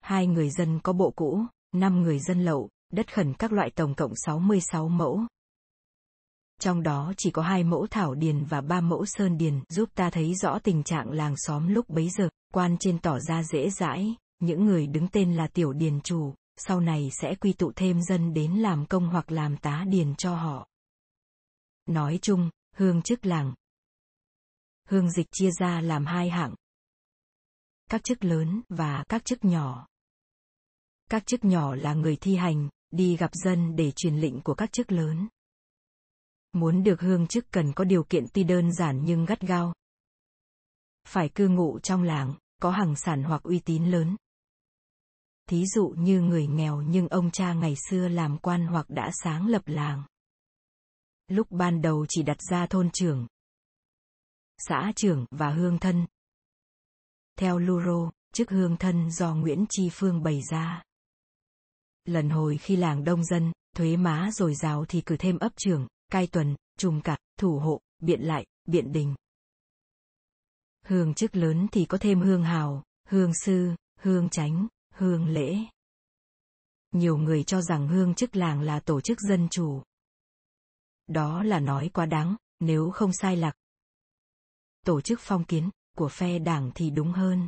Hai 0.00 0.26
người 0.26 0.50
dân 0.50 0.80
có 0.82 0.92
bộ 0.92 1.12
cũ, 1.16 1.42
5 1.72 2.02
người 2.02 2.18
dân 2.18 2.44
lậu, 2.44 2.68
đất 2.92 3.14
khẩn 3.14 3.34
các 3.34 3.52
loại 3.52 3.70
tổng 3.70 3.94
cộng 3.94 4.12
66 4.26 4.88
mẫu. 4.88 5.20
Trong 6.60 6.82
đó 6.82 7.12
chỉ 7.16 7.30
có 7.30 7.42
hai 7.42 7.64
mẫu 7.64 7.86
thảo 7.90 8.14
điền 8.14 8.44
và 8.44 8.60
ba 8.60 8.80
mẫu 8.80 9.06
sơn 9.06 9.38
điền 9.38 9.60
giúp 9.68 9.88
ta 9.94 10.10
thấy 10.10 10.34
rõ 10.34 10.58
tình 10.58 10.82
trạng 10.82 11.10
làng 11.10 11.34
xóm 11.36 11.68
lúc 11.68 11.88
bấy 11.88 12.08
giờ, 12.10 12.28
quan 12.54 12.76
trên 12.80 12.98
tỏ 12.98 13.18
ra 13.18 13.42
dễ 13.42 13.70
dãi, 13.70 14.14
những 14.38 14.64
người 14.64 14.86
đứng 14.86 15.08
tên 15.08 15.34
là 15.34 15.46
tiểu 15.46 15.72
điền 15.72 16.00
chủ, 16.00 16.34
sau 16.56 16.80
này 16.80 17.10
sẽ 17.20 17.34
quy 17.34 17.52
tụ 17.52 17.72
thêm 17.76 18.02
dân 18.02 18.34
đến 18.34 18.52
làm 18.52 18.86
công 18.86 19.08
hoặc 19.08 19.32
làm 19.32 19.56
tá 19.56 19.84
điền 19.88 20.14
cho 20.14 20.34
họ. 20.34 20.68
Nói 21.86 22.18
chung, 22.22 22.50
hương 22.74 23.02
chức 23.02 23.26
làng. 23.26 23.54
Hương 24.86 25.10
dịch 25.10 25.26
chia 25.32 25.50
ra 25.50 25.80
làm 25.80 26.06
hai 26.06 26.30
hạng. 26.30 26.54
Các 27.90 28.04
chức 28.04 28.24
lớn 28.24 28.62
và 28.68 29.04
các 29.08 29.24
chức 29.24 29.44
nhỏ. 29.44 29.86
Các 31.10 31.26
chức 31.26 31.44
nhỏ 31.44 31.74
là 31.74 31.94
người 31.94 32.16
thi 32.16 32.36
hành, 32.36 32.68
đi 32.90 33.16
gặp 33.16 33.30
dân 33.32 33.76
để 33.76 33.92
truyền 33.96 34.16
lệnh 34.16 34.40
của 34.40 34.54
các 34.54 34.72
chức 34.72 34.92
lớn. 34.92 35.28
Muốn 36.52 36.82
được 36.82 37.00
hương 37.00 37.26
chức 37.26 37.50
cần 37.50 37.72
có 37.72 37.84
điều 37.84 38.04
kiện 38.04 38.24
tuy 38.32 38.44
đơn 38.44 38.72
giản 38.72 39.04
nhưng 39.04 39.24
gắt 39.24 39.40
gao. 39.40 39.74
Phải 41.08 41.28
cư 41.28 41.48
ngụ 41.48 41.78
trong 41.78 42.02
làng, 42.02 42.34
có 42.62 42.70
hàng 42.70 42.96
sản 42.96 43.22
hoặc 43.22 43.42
uy 43.42 43.58
tín 43.58 43.84
lớn. 43.84 44.16
Thí 45.48 45.66
dụ 45.66 45.88
như 45.88 46.20
người 46.20 46.46
nghèo 46.46 46.82
nhưng 46.82 47.08
ông 47.08 47.30
cha 47.30 47.52
ngày 47.52 47.74
xưa 47.90 48.08
làm 48.08 48.38
quan 48.38 48.66
hoặc 48.66 48.90
đã 48.90 49.10
sáng 49.22 49.46
lập 49.46 49.62
làng. 49.66 50.02
Lúc 51.28 51.46
ban 51.50 51.82
đầu 51.82 52.06
chỉ 52.08 52.22
đặt 52.22 52.36
ra 52.50 52.66
thôn 52.66 52.90
trưởng, 52.90 53.26
xã 54.58 54.92
trưởng 54.96 55.26
và 55.30 55.50
hương 55.50 55.78
thân. 55.78 56.06
Theo 57.38 57.58
Luro, 57.58 58.10
chức 58.32 58.50
hương 58.50 58.76
thân 58.76 59.10
do 59.10 59.34
Nguyễn 59.34 59.64
Tri 59.68 59.88
Phương 59.92 60.22
bày 60.22 60.42
ra. 60.50 60.82
Lần 62.04 62.30
hồi 62.30 62.58
khi 62.58 62.76
làng 62.76 63.04
đông 63.04 63.24
dân, 63.24 63.52
thuế 63.76 63.96
má 63.96 64.30
rồi 64.32 64.54
rào 64.54 64.84
thì 64.88 65.00
cử 65.00 65.16
thêm 65.16 65.38
ấp 65.38 65.52
trưởng, 65.56 65.86
cai 66.10 66.26
tuần, 66.26 66.56
trùng 66.78 67.00
cả, 67.00 67.16
thủ 67.38 67.58
hộ, 67.58 67.80
biện 67.98 68.20
lại, 68.20 68.46
biện 68.64 68.92
đình. 68.92 69.14
Hương 70.84 71.14
chức 71.14 71.36
lớn 71.36 71.66
thì 71.72 71.84
có 71.84 71.98
thêm 71.98 72.20
hương 72.20 72.44
hào, 72.44 72.82
hương 73.08 73.32
sư, 73.34 73.74
hương 74.00 74.28
chánh, 74.28 74.66
hương 74.94 75.28
lễ. 75.28 75.56
Nhiều 76.92 77.16
người 77.16 77.44
cho 77.44 77.62
rằng 77.62 77.88
hương 77.88 78.14
chức 78.14 78.36
làng 78.36 78.60
là 78.60 78.80
tổ 78.80 79.00
chức 79.00 79.20
dân 79.20 79.48
chủ. 79.50 79.82
Đó 81.06 81.42
là 81.42 81.60
nói 81.60 81.90
quá 81.94 82.06
đáng, 82.06 82.36
nếu 82.60 82.90
không 82.90 83.12
sai 83.12 83.36
lạc. 83.36 83.56
Tổ 84.86 85.00
chức 85.00 85.20
phong 85.22 85.44
kiến, 85.44 85.70
của 85.96 86.08
phe 86.08 86.38
đảng 86.38 86.70
thì 86.74 86.90
đúng 86.90 87.12
hơn. 87.12 87.46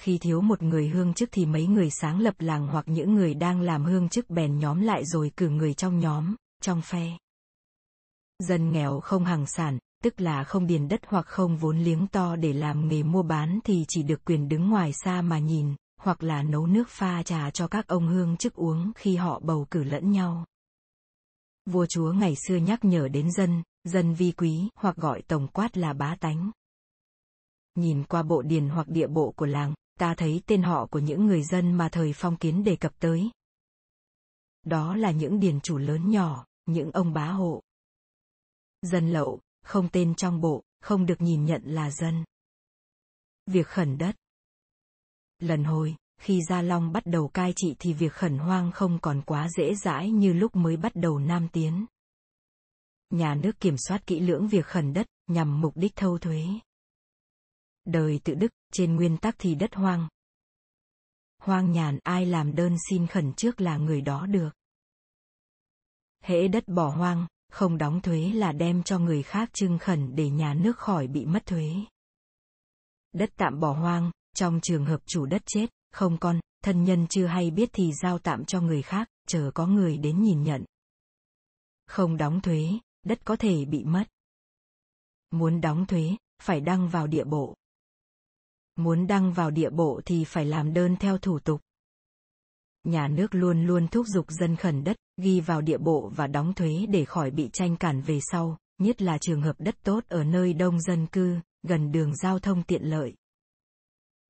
Khi 0.00 0.18
thiếu 0.18 0.40
một 0.40 0.62
người 0.62 0.88
hương 0.88 1.14
chức 1.14 1.28
thì 1.32 1.46
mấy 1.46 1.66
người 1.66 1.90
sáng 1.90 2.20
lập 2.20 2.34
làng 2.38 2.66
hoặc 2.66 2.84
những 2.88 3.14
người 3.14 3.34
đang 3.34 3.60
làm 3.60 3.84
hương 3.84 4.08
chức 4.08 4.30
bèn 4.30 4.58
nhóm 4.58 4.80
lại 4.80 5.04
rồi 5.04 5.32
cử 5.36 5.48
người 5.48 5.74
trong 5.74 5.98
nhóm, 5.98 6.34
trong 6.62 6.82
phe. 6.82 7.18
Dân 8.38 8.72
nghèo 8.72 9.00
không 9.00 9.24
hàng 9.24 9.46
sản, 9.46 9.78
tức 10.04 10.20
là 10.20 10.44
không 10.44 10.66
điền 10.66 10.88
đất 10.88 11.00
hoặc 11.06 11.26
không 11.26 11.56
vốn 11.56 11.78
liếng 11.78 12.06
to 12.06 12.36
để 12.36 12.52
làm 12.52 12.88
nghề 12.88 13.02
mua 13.02 13.22
bán 13.22 13.58
thì 13.64 13.84
chỉ 13.88 14.02
được 14.02 14.24
quyền 14.24 14.48
đứng 14.48 14.70
ngoài 14.70 14.92
xa 15.04 15.22
mà 15.22 15.38
nhìn, 15.38 15.74
hoặc 16.00 16.22
là 16.22 16.42
nấu 16.42 16.66
nước 16.66 16.88
pha 16.88 17.22
trà 17.22 17.50
cho 17.50 17.68
các 17.68 17.86
ông 17.86 18.08
hương 18.08 18.36
chức 18.36 18.54
uống 18.54 18.92
khi 18.96 19.16
họ 19.16 19.40
bầu 19.44 19.66
cử 19.70 19.84
lẫn 19.84 20.10
nhau. 20.10 20.44
Vua 21.70 21.86
chúa 21.88 22.12
ngày 22.12 22.34
xưa 22.46 22.56
nhắc 22.56 22.84
nhở 22.84 23.08
đến 23.08 23.32
dân, 23.32 23.62
dân 23.84 24.14
vi 24.14 24.32
quý 24.32 24.68
hoặc 24.74 24.96
gọi 24.96 25.22
tổng 25.22 25.48
quát 25.48 25.76
là 25.76 25.92
bá 25.92 26.16
tánh. 26.20 26.50
Nhìn 27.74 28.04
qua 28.04 28.22
bộ 28.22 28.42
điền 28.42 28.68
hoặc 28.68 28.88
địa 28.88 29.06
bộ 29.06 29.32
của 29.36 29.46
làng, 29.46 29.74
ta 29.98 30.14
thấy 30.14 30.42
tên 30.46 30.62
họ 30.62 30.86
của 30.86 30.98
những 30.98 31.26
người 31.26 31.42
dân 31.42 31.72
mà 31.72 31.88
thời 31.88 32.12
phong 32.12 32.36
kiến 32.36 32.64
đề 32.64 32.76
cập 32.76 32.92
tới. 32.98 33.30
Đó 34.62 34.96
là 34.96 35.10
những 35.10 35.40
điền 35.40 35.60
chủ 35.60 35.78
lớn 35.78 36.10
nhỏ, 36.10 36.46
những 36.66 36.90
ông 36.90 37.12
bá 37.12 37.26
hộ. 37.26 37.62
Dân 38.82 39.10
lậu, 39.10 39.40
không 39.62 39.88
tên 39.92 40.14
trong 40.14 40.40
bộ, 40.40 40.62
không 40.80 41.06
được 41.06 41.20
nhìn 41.20 41.44
nhận 41.44 41.62
là 41.64 41.90
dân. 41.90 42.24
Việc 43.46 43.66
khẩn 43.66 43.98
đất 43.98 44.16
Lần 45.38 45.64
hồi, 45.64 45.96
khi 46.20 46.40
Gia 46.48 46.62
Long 46.62 46.92
bắt 46.92 47.02
đầu 47.06 47.28
cai 47.28 47.52
trị 47.56 47.74
thì 47.78 47.92
việc 47.92 48.12
khẩn 48.12 48.38
hoang 48.38 48.72
không 48.72 48.98
còn 49.02 49.22
quá 49.26 49.48
dễ 49.56 49.74
dãi 49.74 50.10
như 50.10 50.32
lúc 50.32 50.56
mới 50.56 50.76
bắt 50.76 50.92
đầu 50.94 51.18
nam 51.18 51.48
tiến. 51.52 51.86
Nhà 53.10 53.34
nước 53.34 53.60
kiểm 53.60 53.76
soát 53.78 54.06
kỹ 54.06 54.20
lưỡng 54.20 54.48
việc 54.48 54.66
khẩn 54.66 54.92
đất, 54.92 55.06
nhằm 55.26 55.60
mục 55.60 55.76
đích 55.76 55.96
thâu 55.96 56.18
thuế. 56.18 56.44
Đời 57.84 58.20
tự 58.24 58.34
đức, 58.34 58.52
trên 58.72 58.96
nguyên 58.96 59.16
tắc 59.16 59.34
thì 59.38 59.54
đất 59.54 59.74
hoang. 59.74 60.08
Hoang 61.38 61.72
nhàn 61.72 61.98
ai 62.02 62.26
làm 62.26 62.54
đơn 62.54 62.76
xin 62.90 63.06
khẩn 63.06 63.32
trước 63.32 63.60
là 63.60 63.76
người 63.76 64.00
đó 64.00 64.26
được. 64.26 64.50
Hễ 66.22 66.48
đất 66.48 66.68
bỏ 66.68 66.88
hoang, 66.88 67.26
không 67.48 67.78
đóng 67.78 68.00
thuế 68.00 68.32
là 68.34 68.52
đem 68.52 68.82
cho 68.82 68.98
người 68.98 69.22
khác 69.22 69.50
trưng 69.52 69.78
khẩn 69.78 70.14
để 70.14 70.30
nhà 70.30 70.54
nước 70.54 70.78
khỏi 70.78 71.06
bị 71.06 71.24
mất 71.24 71.46
thuế. 71.46 71.74
Đất 73.12 73.30
tạm 73.36 73.60
bỏ 73.60 73.72
hoang, 73.72 74.10
trong 74.34 74.60
trường 74.62 74.84
hợp 74.84 75.00
chủ 75.06 75.26
đất 75.26 75.42
chết, 75.46 75.66
không 75.92 76.18
con, 76.18 76.40
thân 76.64 76.84
nhân 76.84 77.06
chưa 77.10 77.26
hay 77.26 77.50
biết 77.50 77.70
thì 77.72 77.92
giao 78.02 78.18
tạm 78.18 78.44
cho 78.44 78.60
người 78.60 78.82
khác, 78.82 79.08
chờ 79.26 79.50
có 79.54 79.66
người 79.66 79.98
đến 79.98 80.22
nhìn 80.22 80.42
nhận. 80.42 80.64
Không 81.86 82.16
đóng 82.16 82.40
thuế, 82.40 82.70
đất 83.02 83.24
có 83.24 83.36
thể 83.36 83.64
bị 83.64 83.84
mất. 83.84 84.04
Muốn 85.30 85.60
đóng 85.60 85.86
thuế, 85.86 86.16
phải 86.42 86.60
đăng 86.60 86.88
vào 86.88 87.06
địa 87.06 87.24
bộ. 87.24 87.56
Muốn 88.76 89.06
đăng 89.06 89.32
vào 89.32 89.50
địa 89.50 89.70
bộ 89.70 90.00
thì 90.04 90.24
phải 90.24 90.44
làm 90.44 90.72
đơn 90.72 90.96
theo 90.96 91.18
thủ 91.18 91.38
tục. 91.38 91.60
Nhà 92.84 93.08
nước 93.08 93.34
luôn 93.34 93.66
luôn 93.66 93.88
thúc 93.88 94.06
giục 94.06 94.26
dân 94.28 94.56
khẩn 94.56 94.84
đất, 94.84 94.96
ghi 95.16 95.40
vào 95.40 95.60
địa 95.60 95.78
bộ 95.78 96.12
và 96.16 96.26
đóng 96.26 96.54
thuế 96.54 96.86
để 96.88 97.04
khỏi 97.04 97.30
bị 97.30 97.50
tranh 97.52 97.76
cản 97.76 98.00
về 98.00 98.18
sau, 98.30 98.58
nhất 98.78 99.02
là 99.02 99.18
trường 99.18 99.42
hợp 99.42 99.56
đất 99.58 99.76
tốt 99.82 100.04
ở 100.08 100.24
nơi 100.24 100.52
đông 100.52 100.80
dân 100.80 101.06
cư, 101.06 101.38
gần 101.62 101.92
đường 101.92 102.16
giao 102.16 102.38
thông 102.38 102.62
tiện 102.62 102.82
lợi. 102.82 103.14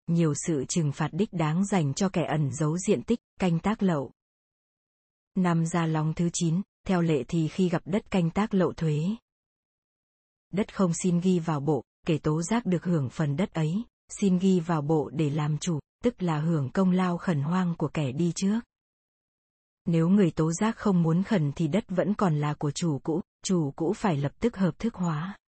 Nhiều 0.06 0.34
sự 0.46 0.64
trừng 0.68 0.92
phạt 0.92 1.08
đích 1.12 1.32
đáng 1.32 1.66
dành 1.66 1.94
cho 1.94 2.08
kẻ 2.08 2.24
ẩn 2.24 2.50
giấu 2.52 2.78
diện 2.78 3.02
tích, 3.02 3.20
canh 3.40 3.58
tác 3.58 3.82
lậu. 3.82 4.12
Năm 5.34 5.66
Gia 5.66 5.86
Long 5.86 6.14
thứ 6.14 6.28
9, 6.32 6.62
theo 6.90 7.00
lệ 7.00 7.24
thì 7.28 7.48
khi 7.48 7.68
gặp 7.68 7.82
đất 7.84 8.10
canh 8.10 8.30
tác 8.30 8.54
lậu 8.54 8.72
thuế. 8.72 8.98
Đất 10.52 10.74
không 10.74 10.92
xin 11.02 11.20
ghi 11.20 11.38
vào 11.38 11.60
bộ, 11.60 11.84
kẻ 12.06 12.18
tố 12.18 12.42
giác 12.42 12.66
được 12.66 12.84
hưởng 12.84 13.10
phần 13.10 13.36
đất 13.36 13.54
ấy, 13.54 13.84
xin 14.08 14.38
ghi 14.38 14.60
vào 14.60 14.82
bộ 14.82 15.10
để 15.12 15.30
làm 15.30 15.58
chủ, 15.58 15.78
tức 16.04 16.22
là 16.22 16.40
hưởng 16.40 16.70
công 16.70 16.90
lao 16.90 17.18
khẩn 17.18 17.40
hoang 17.40 17.74
của 17.78 17.88
kẻ 17.88 18.12
đi 18.12 18.32
trước. 18.36 18.60
Nếu 19.84 20.08
người 20.08 20.30
tố 20.30 20.52
giác 20.52 20.76
không 20.76 21.02
muốn 21.02 21.22
khẩn 21.22 21.52
thì 21.56 21.68
đất 21.68 21.84
vẫn 21.88 22.14
còn 22.14 22.40
là 22.40 22.54
của 22.54 22.70
chủ 22.70 22.98
cũ, 22.98 23.20
chủ 23.44 23.72
cũ 23.76 23.92
phải 23.96 24.16
lập 24.16 24.32
tức 24.40 24.56
hợp 24.56 24.78
thức 24.78 24.94
hóa. 24.94 25.38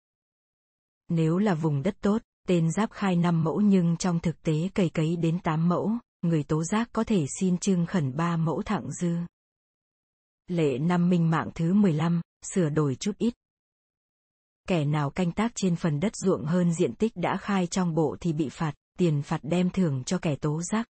Nếu 1.09 1.39
là 1.39 1.55
vùng 1.55 1.83
đất 1.83 1.97
tốt, 2.01 2.23
tên 2.49 2.73
giáp 2.73 2.91
khai 2.91 3.17
5 3.17 3.45
mẫu 3.45 3.61
nhưng 3.61 3.97
trong 3.97 4.21
thực 4.21 4.43
tế 4.43 4.69
cày 4.75 4.89
cấy 4.89 5.17
đến 5.17 5.39
8 5.39 5.69
mẫu, 5.69 5.93
người 6.23 6.43
tố 6.43 6.65
giác 6.65 6.89
có 6.93 7.05
thể 7.05 7.27
xin 7.39 7.59
trưng 7.59 7.87
khẩn 7.87 8.17
3 8.17 8.37
mẫu 8.37 8.63
thặng 8.63 8.93
dư. 8.93 9.17
Lệ 10.47 10.79
năm 10.79 11.11
minh 11.11 11.31
mạng 11.31 11.51
thứ 11.55 11.75
15, 11.75 12.21
sửa 12.43 12.69
đổi 12.69 12.95
chút 12.95 13.19
ít. 13.19 13.35
Kẻ 14.69 14.85
nào 14.85 15.11
canh 15.11 15.33
tác 15.33 15.53
trên 15.55 15.77
phần 15.77 16.01
đất 16.01 16.17
ruộng 16.17 16.45
hơn 16.45 16.75
diện 16.75 16.95
tích 16.95 17.13
đã 17.17 17.37
khai 17.37 17.67
trong 17.67 17.95
bộ 17.95 18.17
thì 18.21 18.33
bị 18.33 18.49
phạt, 18.49 18.75
tiền 18.99 19.23
phạt 19.23 19.41
đem 19.43 19.71
thưởng 19.71 20.05
cho 20.05 20.19
kẻ 20.19 20.37
tố 20.37 20.63
giác. 20.63 20.89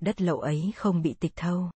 Đất 0.00 0.20
lậu 0.20 0.40
ấy 0.40 0.72
không 0.76 1.02
bị 1.02 1.14
tịch 1.20 1.32
thâu. 1.36 1.70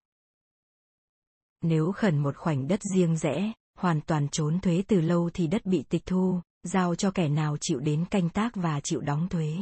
Nếu 1.61 1.93
khẩn 1.93 2.19
một 2.19 2.37
khoảnh 2.37 2.69
đất 2.69 2.81
riêng 2.95 3.17
rẽ, 3.17 3.53
hoàn 3.79 4.01
toàn 4.01 4.29
trốn 4.29 4.61
thuế 4.61 4.83
từ 4.88 5.01
lâu 5.01 5.31
thì 5.35 5.47
đất 5.47 5.67
bị 5.67 5.85
tịch 5.88 6.03
thu, 6.07 6.41
giao 6.62 6.95
cho 6.95 7.11
kẻ 7.11 7.29
nào 7.29 7.57
chịu 7.61 7.81
đến 7.81 8.05
canh 8.11 8.29
tác 8.29 8.51
và 8.55 8.81
chịu 8.81 9.01
đóng 9.01 9.29
thuế. 9.29 9.57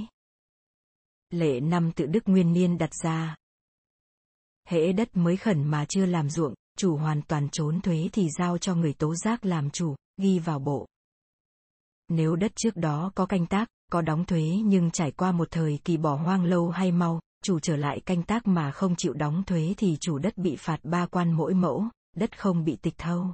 Lệ 1.30 1.60
năm 1.60 1.92
tự 1.92 2.06
đức 2.06 2.22
nguyên 2.26 2.52
niên 2.52 2.78
đặt 2.78 2.94
ra. 3.02 3.36
Hễ 4.68 4.92
đất 4.92 5.16
mới 5.16 5.36
khẩn 5.36 5.64
mà 5.64 5.84
chưa 5.84 6.06
làm 6.06 6.30
ruộng, 6.30 6.54
chủ 6.80 6.96
hoàn 6.96 7.22
toàn 7.22 7.48
trốn 7.48 7.80
thuế 7.80 8.08
thì 8.12 8.28
giao 8.38 8.58
cho 8.58 8.74
người 8.74 8.92
tố 8.92 9.14
giác 9.14 9.44
làm 9.44 9.70
chủ, 9.70 9.94
ghi 10.22 10.38
vào 10.38 10.58
bộ. 10.58 10.86
Nếu 12.08 12.36
đất 12.36 12.52
trước 12.56 12.76
đó 12.76 13.12
có 13.14 13.26
canh 13.26 13.46
tác, 13.46 13.68
có 13.92 14.02
đóng 14.02 14.24
thuế 14.24 14.42
nhưng 14.64 14.90
trải 14.90 15.10
qua 15.10 15.32
một 15.32 15.48
thời 15.50 15.78
kỳ 15.84 15.96
bỏ 15.96 16.14
hoang 16.14 16.44
lâu 16.44 16.70
hay 16.70 16.92
mau, 16.92 17.20
chủ 17.44 17.60
trở 17.60 17.76
lại 17.76 18.00
canh 18.00 18.22
tác 18.22 18.46
mà 18.46 18.70
không 18.70 18.96
chịu 18.96 19.12
đóng 19.12 19.42
thuế 19.46 19.74
thì 19.76 19.96
chủ 20.00 20.18
đất 20.18 20.38
bị 20.38 20.56
phạt 20.56 20.80
ba 20.82 21.06
quan 21.06 21.32
mỗi 21.32 21.54
mẫu, 21.54 21.84
đất 22.16 22.38
không 22.38 22.64
bị 22.64 22.76
tịch 22.76 22.94
thâu. 22.98 23.26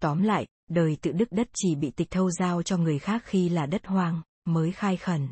Tóm 0.00 0.22
lại, 0.22 0.46
đời 0.70 0.96
tự 1.02 1.12
đức 1.12 1.32
đất 1.32 1.48
chỉ 1.54 1.74
bị 1.74 1.90
tịch 1.90 2.10
thâu 2.10 2.30
giao 2.30 2.62
cho 2.62 2.76
người 2.76 2.98
khác 2.98 3.22
khi 3.24 3.48
là 3.48 3.66
đất 3.66 3.86
hoang, 3.86 4.22
mới 4.44 4.72
khai 4.72 4.96
khẩn. 4.96 5.28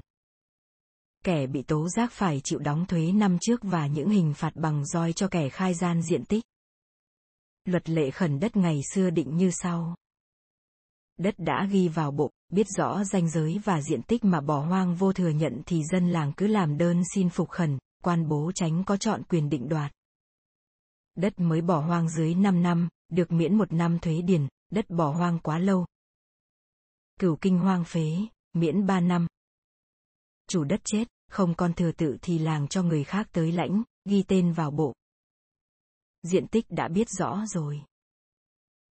Kẻ 1.24 1.46
bị 1.46 1.62
tố 1.62 1.88
giác 1.88 2.12
phải 2.12 2.40
chịu 2.44 2.59
đóng 2.59 2.87
thuế 2.87 3.12
năm 3.12 3.38
trước 3.40 3.61
và 3.62 3.87
những 3.87 4.09
hình 4.11 4.35
phạt 4.35 4.57
bằng 4.57 4.87
roi 4.87 5.12
cho 5.12 5.29
kẻ 5.29 5.48
khai 5.48 5.74
gian 5.74 6.03
diện 6.03 6.24
tích. 6.24 6.44
Luật 7.70 7.88
lệ 7.88 8.11
khẩn 8.11 8.40
đất 8.40 8.56
ngày 8.56 8.80
xưa 8.94 9.11
định 9.11 9.37
như 9.37 9.50
sau. 9.50 9.96
Đất 11.16 11.35
đã 11.38 11.68
ghi 11.70 11.88
vào 11.88 12.11
bộ, 12.11 12.30
biết 12.48 12.66
rõ 12.76 13.04
danh 13.04 13.30
giới 13.30 13.61
và 13.64 13.83
diện 13.83 14.02
tích 14.02 14.24
mà 14.24 14.40
bỏ 14.40 14.61
hoang 14.61 14.94
vô 14.94 15.12
thừa 15.12 15.28
nhận 15.28 15.62
thì 15.66 15.83
dân 15.85 16.09
làng 16.11 16.33
cứ 16.37 16.46
làm 16.46 16.78
đơn 16.78 17.02
xin 17.14 17.28
phục 17.28 17.50
khẩn, 17.50 17.78
quan 18.04 18.28
bố 18.28 18.52
tránh 18.54 18.85
có 18.85 18.96
chọn 18.96 19.22
quyền 19.28 19.50
định 19.50 19.68
đoạt. 19.68 19.92
Đất 21.14 21.40
mới 21.40 21.61
bỏ 21.61 21.80
hoang 21.80 22.09
dưới 22.09 22.35
5 22.35 22.62
năm, 22.62 22.88
được 23.09 23.33
miễn 23.33 23.59
một 23.59 23.72
năm 23.72 23.98
thuế 23.98 24.22
điền, 24.22 24.48
đất 24.70 24.90
bỏ 24.90 25.11
hoang 25.11 25.38
quá 25.38 25.59
lâu. 25.59 25.87
Cửu 27.20 27.37
kinh 27.37 27.59
hoang 27.59 27.85
phế, 27.85 28.26
miễn 28.52 28.87
3 28.87 29.00
năm. 29.00 29.26
Chủ 30.48 30.64
đất 30.64 30.80
chết, 30.85 31.09
không 31.28 31.54
còn 31.54 31.72
thừa 31.72 31.92
tự 31.92 32.16
thì 32.22 32.38
làng 32.38 32.68
cho 32.68 32.83
người 32.83 33.04
khác 33.04 33.28
tới 33.33 33.52
lãnh, 33.52 33.83
ghi 34.04 34.22
tên 34.22 34.52
vào 34.52 34.70
bộ. 34.70 34.94
Diện 36.22 36.46
tích 36.46 36.66
đã 36.68 36.88
biết 36.88 37.09
rõ 37.11 37.44
rồi. 37.46 37.80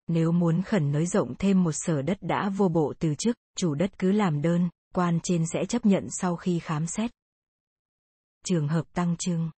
Nếu 0.08 0.32
muốn 0.32 0.62
khẩn 0.62 0.92
nới 0.92 1.06
rộng 1.06 1.36
thêm 1.40 1.64
một 1.64 1.72
sở 1.72 2.02
đất 2.02 2.18
đã 2.22 2.50
vô 2.50 2.68
bộ 2.68 2.94
từ 3.00 3.16
trước, 3.16 3.38
chủ 3.58 3.76
đất 3.76 4.00
cứ 4.00 4.12
làm 4.12 4.42
đơn, 4.42 4.70
quan 4.94 5.20
trên 5.24 5.46
sẽ 5.54 5.66
chấp 5.66 5.86
nhận 5.86 6.08
sau 6.10 6.36
khi 6.36 6.60
khám 6.60 6.88
xét. 6.88 7.12
Trường 8.46 8.68
hợp 8.68 8.94
tăng 8.94 9.16
trưng. 9.20 9.52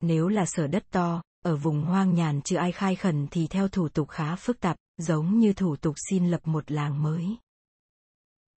Nếu 0.00 0.28
là 0.28 0.46
sở 0.46 0.66
đất 0.66 0.84
to, 0.90 1.22
ở 1.44 1.56
vùng 1.56 1.82
hoang 1.82 2.14
nhàn 2.14 2.42
chưa 2.42 2.56
ai 2.56 2.72
khai 2.72 2.96
khẩn 2.96 3.26
thì 3.30 3.46
theo 3.46 3.68
thủ 3.68 3.88
tục 3.88 4.08
khá 4.08 4.36
phức 4.36 4.60
tạp, 4.60 4.76
giống 4.96 5.38
như 5.38 5.52
thủ 5.52 5.76
tục 5.76 5.94
xin 6.10 6.26
lập 6.26 6.40
một 6.44 6.70
làng 6.70 7.02
mới. 7.02 7.26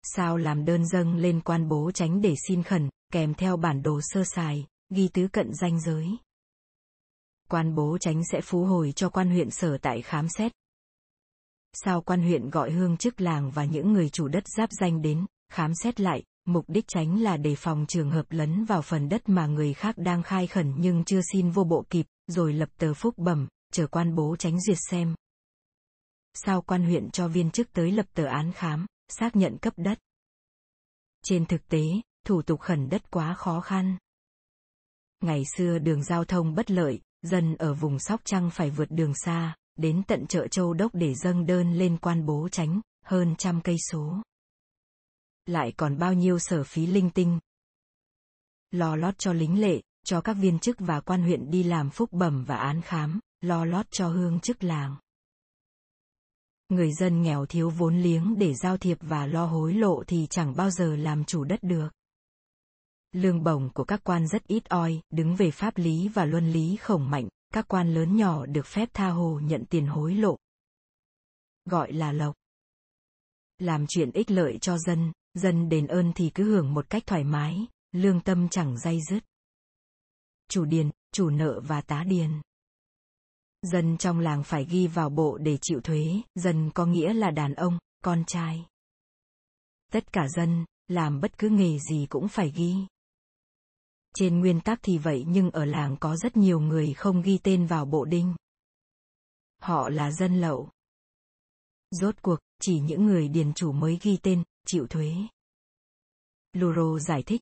Sao 0.04 0.38
làm 0.38 0.66
đơn 0.66 0.88
dâng 0.88 1.16
lên 1.16 1.42
quan 1.42 1.68
bố 1.68 1.92
tránh 1.92 2.22
để 2.22 2.36
xin 2.48 2.64
khẩn, 2.64 2.90
kèm 3.14 3.34
theo 3.34 3.58
bản 3.58 3.82
đồ 3.84 4.00
sơ 4.04 4.24
sài, 4.24 4.68
ghi 4.90 5.08
tứ 5.14 5.28
cận 5.28 5.54
danh 5.54 5.80
giới. 5.80 6.18
Quan 7.50 7.76
bố 7.76 7.98
tránh 7.98 8.22
sẽ 8.32 8.42
phú 8.42 8.66
hồi 8.66 8.92
cho 8.96 9.10
quan 9.10 9.30
huyện 9.30 9.50
sở 9.50 9.78
tại 9.78 10.02
khám 10.02 10.28
xét. 10.30 10.52
Sao 11.74 12.02
quan 12.02 12.22
huyện 12.22 12.50
gọi 12.50 12.72
hương 12.72 12.98
chức 12.98 13.22
làng 13.22 13.52
và 13.52 13.66
những 13.66 13.94
người 13.94 14.10
chủ 14.10 14.28
đất 14.28 14.44
giáp 14.58 14.70
danh 14.72 15.02
đến, 15.02 15.26
khám 15.50 15.72
xét 15.84 16.00
lại, 16.00 16.24
mục 16.46 16.66
đích 16.68 16.86
tránh 16.88 17.22
là 17.22 17.38
đề 17.38 17.56
phòng 17.56 17.86
trường 17.88 18.12
hợp 18.12 18.26
lấn 18.30 18.66
vào 18.66 18.82
phần 18.82 19.10
đất 19.10 19.30
mà 19.30 19.48
người 19.48 19.74
khác 19.74 19.98
đang 19.98 20.24
khai 20.24 20.48
khẩn 20.48 20.74
nhưng 20.78 21.04
chưa 21.04 21.22
xin 21.34 21.52
vô 21.52 21.64
bộ 21.64 21.86
kịp, 21.90 22.06
rồi 22.28 22.54
lập 22.54 22.70
tờ 22.78 22.94
phúc 22.94 23.18
bẩm, 23.18 23.48
chờ 23.72 23.88
quan 23.88 24.16
bố 24.16 24.36
tránh 24.36 24.62
duyệt 24.62 24.78
xem. 24.90 25.16
Sao 26.34 26.62
quan 26.62 26.84
huyện 26.84 27.12
cho 27.12 27.28
viên 27.28 27.52
chức 27.52 27.74
tới 27.74 27.92
lập 27.92 28.06
tờ 28.14 28.26
án 28.26 28.52
khám, 28.52 28.86
xác 29.08 29.36
nhận 29.36 29.58
cấp 29.58 29.74
đất. 29.78 30.00
Trên 31.24 31.46
thực 31.46 31.68
tế, 31.68 31.84
thủ 32.26 32.42
tục 32.42 32.60
khẩn 32.60 32.90
đất 32.90 33.12
quá 33.12 33.34
khó 33.34 33.62
khăn. 33.62 33.98
Ngày 35.22 35.44
xưa 35.58 35.80
đường 35.80 36.04
giao 36.04 36.26
thông 36.26 36.56
bất 36.56 36.72
lợi, 36.72 37.02
dân 37.28 37.56
ở 37.56 37.74
vùng 37.74 38.00
Sóc 38.00 38.22
Trăng 38.24 38.50
phải 38.54 38.70
vượt 38.70 38.92
đường 38.92 39.14
xa, 39.16 39.56
đến 39.76 40.04
tận 40.08 40.28
chợ 40.28 40.48
Châu 40.48 40.74
Đốc 40.74 40.96
để 40.96 41.14
dâng 41.16 41.46
đơn 41.46 41.74
lên 41.74 41.98
quan 41.98 42.26
bố 42.26 42.50
tránh, 42.52 42.82
hơn 43.06 43.36
trăm 43.38 43.62
cây 43.62 43.76
số. 43.92 44.22
Lại 45.46 45.74
còn 45.78 45.98
bao 45.98 46.14
nhiêu 46.14 46.40
sở 46.40 46.64
phí 46.64 46.86
linh 46.86 47.10
tinh. 47.10 47.40
Lo 48.72 48.96
lót 48.96 49.18
cho 49.18 49.34
lính 49.34 49.62
lệ, 49.62 49.82
cho 50.06 50.22
các 50.22 50.34
viên 50.34 50.60
chức 50.60 50.76
và 50.80 51.00
quan 51.00 51.24
huyện 51.24 51.52
đi 51.52 51.64
làm 51.64 51.90
phúc 51.90 52.10
bẩm 52.12 52.44
và 52.48 52.56
án 52.56 52.82
khám, 52.82 53.20
lo 53.42 53.66
lót 53.66 53.86
cho 53.92 54.08
hương 54.08 54.40
chức 54.40 54.64
làng. 54.64 54.96
Người 56.70 56.94
dân 56.94 57.22
nghèo 57.22 57.46
thiếu 57.46 57.70
vốn 57.70 57.98
liếng 58.02 58.36
để 58.38 58.54
giao 58.54 58.78
thiệp 58.78 58.98
và 59.02 59.26
lo 59.26 59.46
hối 59.46 59.74
lộ 59.74 60.04
thì 60.08 60.28
chẳng 60.30 60.56
bao 60.56 60.70
giờ 60.70 60.96
làm 60.96 61.24
chủ 61.24 61.44
đất 61.44 61.64
được. 61.64 61.90
Lương 63.12 63.44
bổng 63.44 63.70
của 63.74 63.84
các 63.84 64.04
quan 64.04 64.28
rất 64.28 64.48
ít 64.48 64.70
oi, 64.70 65.02
đứng 65.10 65.36
về 65.36 65.52
pháp 65.52 65.78
lý 65.78 66.08
và 66.08 66.26
luân 66.26 66.52
lý 66.52 66.76
khổng 66.76 67.10
mạnh, 67.10 67.28
các 67.54 67.68
quan 67.68 67.94
lớn 67.94 68.18
nhỏ 68.18 68.46
được 68.46 68.66
phép 68.66 68.90
tha 68.94 69.10
hồ 69.10 69.40
nhận 69.44 69.66
tiền 69.70 69.88
hối 69.88 70.14
lộ. 70.14 70.38
Gọi 71.66 71.94
là 71.94 72.12
lộc. 72.12 72.36
Làm 73.60 73.86
chuyện 73.88 74.12
ích 74.12 74.32
lợi 74.32 74.58
cho 74.62 74.78
dân, 74.78 75.12
dân 75.34 75.70
đền 75.70 75.88
ơn 75.88 76.14
thì 76.16 76.32
cứ 76.34 76.44
hưởng 76.44 76.74
một 76.74 76.90
cách 76.90 77.04
thoải 77.06 77.24
mái, 77.24 77.66
lương 77.92 78.22
tâm 78.22 78.50
chẳng 78.50 78.78
dây 78.78 79.00
dứt. 79.10 79.24
Chủ 80.50 80.66
điền, 80.66 80.90
chủ 81.12 81.30
nợ 81.30 81.62
và 81.64 81.82
tá 81.82 82.04
điền. 82.04 82.42
Dân 83.62 83.98
trong 83.98 84.20
làng 84.20 84.44
phải 84.44 84.66
ghi 84.66 84.88
vào 84.88 85.10
bộ 85.10 85.38
để 85.38 85.58
chịu 85.62 85.82
thuế, 85.82 86.22
dân 86.36 86.72
có 86.72 86.86
nghĩa 86.86 87.14
là 87.14 87.32
đàn 87.32 87.54
ông, 87.54 87.80
con 88.04 88.24
trai. 88.28 88.66
Tất 89.92 90.14
cả 90.14 90.28
dân, 90.28 90.66
làm 90.88 91.22
bất 91.22 91.38
cứ 91.38 91.50
nghề 91.50 91.80
gì 91.80 92.06
cũng 92.10 92.28
phải 92.28 92.52
ghi. 92.56 92.76
Trên 94.20 94.40
nguyên 94.40 94.62
tắc 94.62 94.80
thì 94.84 94.98
vậy 94.98 95.26
nhưng 95.28 95.52
ở 95.52 95.66
làng 95.66 95.98
có 96.00 96.16
rất 96.16 96.38
nhiều 96.38 96.60
người 96.60 96.94
không 96.94 97.22
ghi 97.22 97.38
tên 97.44 97.66
vào 97.66 97.86
bộ 97.86 98.06
đinh. 98.06 98.36
Họ 99.62 99.90
là 99.90 100.12
dân 100.12 100.42
lậu. 100.42 100.70
Rốt 101.92 102.16
cuộc, 102.22 102.40
chỉ 102.62 102.80
những 102.80 103.06
người 103.06 103.28
điền 103.28 103.54
chủ 103.54 103.72
mới 103.72 104.00
ghi 104.02 104.18
tên, 104.24 104.44
chịu 104.68 104.88
thuế. 104.88 105.14
Luro 106.54 107.00
giải 107.00 107.24
thích. 107.24 107.42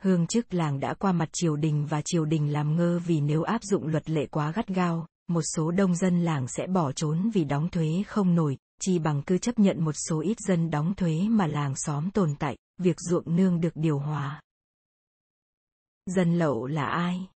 Hương 0.00 0.26
chức 0.26 0.54
làng 0.54 0.80
đã 0.80 0.94
qua 0.94 1.12
mặt 1.12 1.28
triều 1.32 1.56
đình 1.56 1.86
và 1.86 2.02
triều 2.04 2.24
đình 2.24 2.52
làm 2.52 2.76
ngơ 2.76 3.00
vì 3.06 3.20
nếu 3.20 3.42
áp 3.42 3.62
dụng 3.62 3.86
luật 3.86 4.10
lệ 4.10 4.26
quá 4.26 4.52
gắt 4.52 4.68
gao, 4.68 5.06
một 5.28 5.42
số 5.42 5.70
đông 5.70 5.94
dân 5.96 6.24
làng 6.24 6.48
sẽ 6.48 6.66
bỏ 6.66 6.92
trốn 6.92 7.30
vì 7.30 7.44
đóng 7.44 7.68
thuế 7.68 8.02
không 8.06 8.34
nổi, 8.34 8.58
chỉ 8.80 8.98
bằng 8.98 9.22
cứ 9.26 9.38
chấp 9.38 9.58
nhận 9.58 9.84
một 9.84 9.94
số 10.08 10.20
ít 10.20 10.36
dân 10.40 10.70
đóng 10.70 10.94
thuế 10.94 11.28
mà 11.28 11.46
làng 11.46 11.74
xóm 11.76 12.10
tồn 12.10 12.34
tại, 12.38 12.56
việc 12.78 12.96
ruộng 13.00 13.36
nương 13.36 13.60
được 13.60 13.72
điều 13.74 13.98
hòa. 13.98 14.40
Dân 16.08 16.38
lậu 16.38 16.66
là 16.66 16.86
ai? 16.86 17.28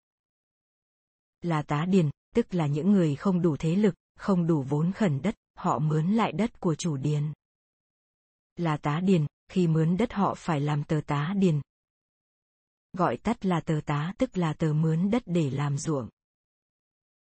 Là 1.41 1.61
tá 1.61 1.85
điền, 1.85 2.09
tức 2.35 2.53
là 2.53 2.67
những 2.67 2.91
người 2.91 3.15
không 3.15 3.41
đủ 3.41 3.55
thế 3.59 3.75
lực, 3.75 3.95
không 4.15 4.47
đủ 4.47 4.61
vốn 4.61 4.91
khẩn 4.91 5.21
đất, 5.21 5.35
họ 5.55 5.79
mướn 5.79 6.11
lại 6.11 6.31
đất 6.31 6.59
của 6.59 6.75
chủ 6.75 6.97
điền. 6.97 7.33
Là 8.55 8.77
tá 8.77 8.99
điền, 8.99 9.25
khi 9.47 9.67
mướn 9.67 9.97
đất 9.97 10.13
họ 10.13 10.35
phải 10.37 10.61
làm 10.61 10.83
tờ 10.83 11.01
tá 11.07 11.33
điền. 11.37 11.61
Gọi 12.93 13.17
tắt 13.17 13.45
là 13.45 13.59
tờ 13.59 13.79
tá 13.85 14.13
tức 14.17 14.37
là 14.37 14.53
tờ 14.53 14.73
mướn 14.73 15.09
đất 15.11 15.23
để 15.25 15.49
làm 15.49 15.77
ruộng. 15.77 16.09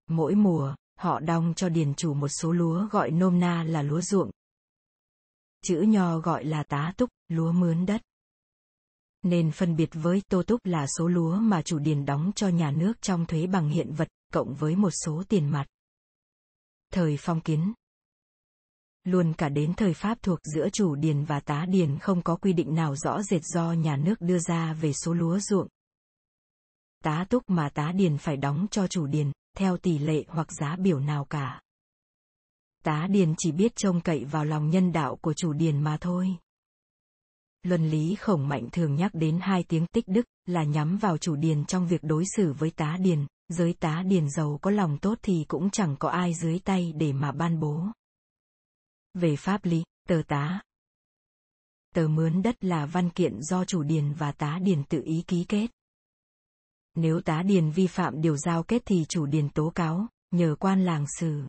Mỗi 0.07 0.35
mùa, 0.35 0.75
họ 0.95 1.19
đong 1.19 1.53
cho 1.55 1.69
điền 1.69 1.93
chủ 1.95 2.13
một 2.13 2.27
số 2.27 2.51
lúa 2.51 2.87
gọi 2.91 3.11
nôm 3.11 3.39
na 3.39 3.63
là 3.63 3.81
lúa 3.81 4.01
ruộng. 4.01 4.31
Chữ 5.61 5.81
nho 5.81 6.19
gọi 6.19 6.45
là 6.45 6.63
tá 6.63 6.93
túc, 6.97 7.09
lúa 7.27 7.51
mướn 7.51 7.85
đất 7.85 8.01
nên 9.23 9.51
phân 9.51 9.75
biệt 9.75 9.89
với 9.93 10.21
tô 10.29 10.43
túc 10.43 10.65
là 10.65 10.87
số 10.97 11.07
lúa 11.07 11.35
mà 11.35 11.61
chủ 11.61 11.79
điền 11.79 12.05
đóng 12.05 12.31
cho 12.35 12.47
nhà 12.47 12.71
nước 12.71 13.01
trong 13.01 13.25
thuế 13.25 13.47
bằng 13.47 13.69
hiện 13.69 13.93
vật, 13.93 14.07
cộng 14.33 14.53
với 14.53 14.75
một 14.75 14.91
số 15.05 15.23
tiền 15.29 15.49
mặt. 15.49 15.65
Thời 16.93 17.17
phong 17.19 17.41
kiến 17.41 17.73
Luôn 19.03 19.33
cả 19.33 19.49
đến 19.49 19.73
thời 19.73 19.93
Pháp 19.93 20.17
thuộc 20.21 20.39
giữa 20.43 20.69
chủ 20.69 20.95
điền 20.95 21.25
và 21.25 21.39
tá 21.39 21.65
điền 21.65 21.99
không 21.99 22.21
có 22.21 22.35
quy 22.35 22.53
định 22.53 22.75
nào 22.75 22.95
rõ 22.95 23.21
rệt 23.21 23.41
do 23.45 23.73
nhà 23.73 23.97
nước 23.97 24.21
đưa 24.21 24.39
ra 24.39 24.73
về 24.73 24.93
số 24.93 25.13
lúa 25.13 25.39
ruộng. 25.39 25.67
Tá 27.03 27.25
túc 27.29 27.49
mà 27.49 27.69
tá 27.69 27.91
điền 27.91 28.17
phải 28.17 28.37
đóng 28.37 28.67
cho 28.71 28.87
chủ 28.87 29.07
điền, 29.07 29.31
theo 29.57 29.77
tỷ 29.77 29.97
lệ 29.97 30.23
hoặc 30.27 30.51
giá 30.51 30.75
biểu 30.75 30.99
nào 30.99 31.25
cả. 31.25 31.61
Tá 32.83 33.07
điền 33.09 33.33
chỉ 33.37 33.51
biết 33.51 33.75
trông 33.75 34.01
cậy 34.01 34.25
vào 34.25 34.45
lòng 34.45 34.69
nhân 34.69 34.91
đạo 34.91 35.15
của 35.15 35.33
chủ 35.33 35.53
điền 35.53 35.81
mà 35.81 35.97
thôi. 36.01 36.35
Luân 37.63 37.89
lý 37.89 38.15
khổng 38.15 38.47
mạnh 38.47 38.69
thường 38.71 38.95
nhắc 38.95 39.11
đến 39.13 39.39
hai 39.41 39.63
tiếng 39.63 39.85
tích 39.87 40.07
đức, 40.07 40.25
là 40.45 40.63
nhắm 40.63 40.97
vào 40.97 41.17
chủ 41.17 41.35
điền 41.35 41.65
trong 41.65 41.87
việc 41.87 42.03
đối 42.03 42.23
xử 42.35 42.53
với 42.53 42.71
tá 42.71 42.97
điền, 43.01 43.25
giới 43.49 43.73
tá 43.73 44.03
điền 44.03 44.29
giàu 44.29 44.59
có 44.61 44.71
lòng 44.71 44.97
tốt 44.97 45.19
thì 45.21 45.45
cũng 45.47 45.69
chẳng 45.69 45.95
có 45.99 46.09
ai 46.09 46.33
dưới 46.33 46.59
tay 46.59 46.93
để 46.95 47.13
mà 47.13 47.31
ban 47.31 47.59
bố. 47.59 47.83
Về 49.13 49.35
pháp 49.35 49.65
lý, 49.65 49.83
tờ 50.07 50.21
tá. 50.27 50.61
Tờ 51.95 52.07
mướn 52.07 52.41
đất 52.41 52.63
là 52.63 52.85
văn 52.85 53.09
kiện 53.09 53.41
do 53.41 53.65
chủ 53.65 53.83
điền 53.83 54.13
và 54.13 54.31
tá 54.31 54.59
điền 54.61 54.83
tự 54.83 55.01
ý 55.05 55.23
ký 55.27 55.45
kết. 55.47 55.67
Nếu 56.95 57.21
tá 57.21 57.43
điền 57.43 57.69
vi 57.69 57.87
phạm 57.87 58.21
điều 58.21 58.37
giao 58.37 58.63
kết 58.63 58.81
thì 58.85 59.05
chủ 59.09 59.25
điền 59.25 59.49
tố 59.49 59.71
cáo, 59.75 60.07
nhờ 60.31 60.55
quan 60.59 60.85
làng 60.85 61.05
xử. 61.19 61.43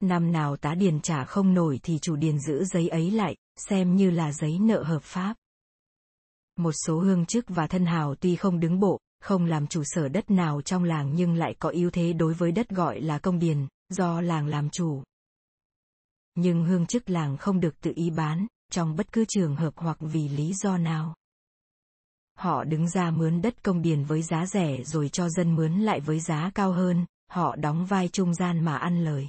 Năm 0.00 0.32
nào 0.32 0.56
tá 0.56 0.74
điền 0.74 1.00
trả 1.00 1.24
không 1.24 1.54
nổi 1.54 1.80
thì 1.82 1.98
chủ 2.02 2.16
điền 2.16 2.38
giữ 2.38 2.64
giấy 2.64 2.88
ấy 2.88 3.10
lại, 3.10 3.36
xem 3.68 3.96
như 3.96 4.10
là 4.10 4.32
giấy 4.32 4.58
nợ 4.58 4.82
hợp 4.82 5.02
pháp. 5.02 5.36
Một 6.56 6.72
số 6.86 7.00
hương 7.00 7.26
chức 7.26 7.44
và 7.48 7.66
thân 7.66 7.86
hào 7.86 8.14
tuy 8.14 8.36
không 8.36 8.60
đứng 8.60 8.80
bộ, 8.80 9.00
không 9.20 9.44
làm 9.44 9.66
chủ 9.66 9.82
sở 9.84 10.08
đất 10.08 10.30
nào 10.30 10.62
trong 10.62 10.84
làng 10.84 11.14
nhưng 11.14 11.34
lại 11.34 11.54
có 11.58 11.70
ưu 11.70 11.90
thế 11.90 12.12
đối 12.12 12.34
với 12.34 12.52
đất 12.52 12.68
gọi 12.68 13.00
là 13.00 13.18
công 13.18 13.38
điền, 13.38 13.66
do 13.88 14.20
làng 14.20 14.46
làm 14.46 14.70
chủ. 14.70 15.02
Nhưng 16.34 16.64
hương 16.64 16.86
chức 16.86 17.10
làng 17.10 17.36
không 17.36 17.60
được 17.60 17.80
tự 17.80 17.92
ý 17.94 18.10
bán, 18.10 18.46
trong 18.70 18.96
bất 18.96 19.12
cứ 19.12 19.24
trường 19.28 19.56
hợp 19.56 19.74
hoặc 19.76 19.96
vì 20.00 20.28
lý 20.28 20.52
do 20.54 20.78
nào. 20.78 21.14
Họ 22.38 22.64
đứng 22.64 22.88
ra 22.88 23.10
mướn 23.10 23.42
đất 23.42 23.62
công 23.62 23.82
điền 23.82 24.04
với 24.04 24.22
giá 24.22 24.46
rẻ 24.46 24.82
rồi 24.84 25.08
cho 25.08 25.28
dân 25.28 25.54
mướn 25.54 25.72
lại 25.72 26.00
với 26.00 26.20
giá 26.20 26.50
cao 26.54 26.72
hơn, 26.72 27.06
họ 27.30 27.56
đóng 27.56 27.86
vai 27.86 28.08
trung 28.08 28.34
gian 28.34 28.64
mà 28.64 28.76
ăn 28.76 29.04
lời. 29.04 29.28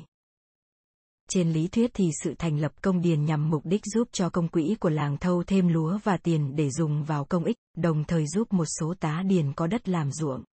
Trên 1.29 1.51
lý 1.51 1.67
thuyết 1.67 1.91
thì 1.93 2.09
sự 2.23 2.33
thành 2.39 2.59
lập 2.59 2.71
công 2.81 3.01
điền 3.01 3.25
nhằm 3.25 3.49
mục 3.49 3.65
đích 3.65 3.81
giúp 3.85 4.07
cho 4.11 4.29
công 4.29 4.47
quỹ 4.47 4.75
của 4.79 4.89
làng 4.89 5.17
thâu 5.17 5.43
thêm 5.43 5.67
lúa 5.67 5.97
và 6.03 6.17
tiền 6.17 6.55
để 6.55 6.69
dùng 6.69 7.03
vào 7.03 7.25
công 7.25 7.43
ích, 7.43 7.57
đồng 7.77 8.03
thời 8.03 8.27
giúp 8.27 8.53
một 8.53 8.65
số 8.79 8.93
tá 8.99 9.23
điền 9.25 9.53
có 9.53 9.67
đất 9.67 9.89
làm 9.89 10.11
ruộng. 10.11 10.43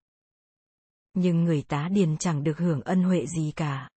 Nhưng 1.14 1.44
người 1.44 1.62
tá 1.68 1.88
điền 1.92 2.16
chẳng 2.16 2.44
được 2.44 2.58
hưởng 2.58 2.80
ân 2.80 3.02
huệ 3.02 3.26
gì 3.26 3.52
cả. 3.56 3.88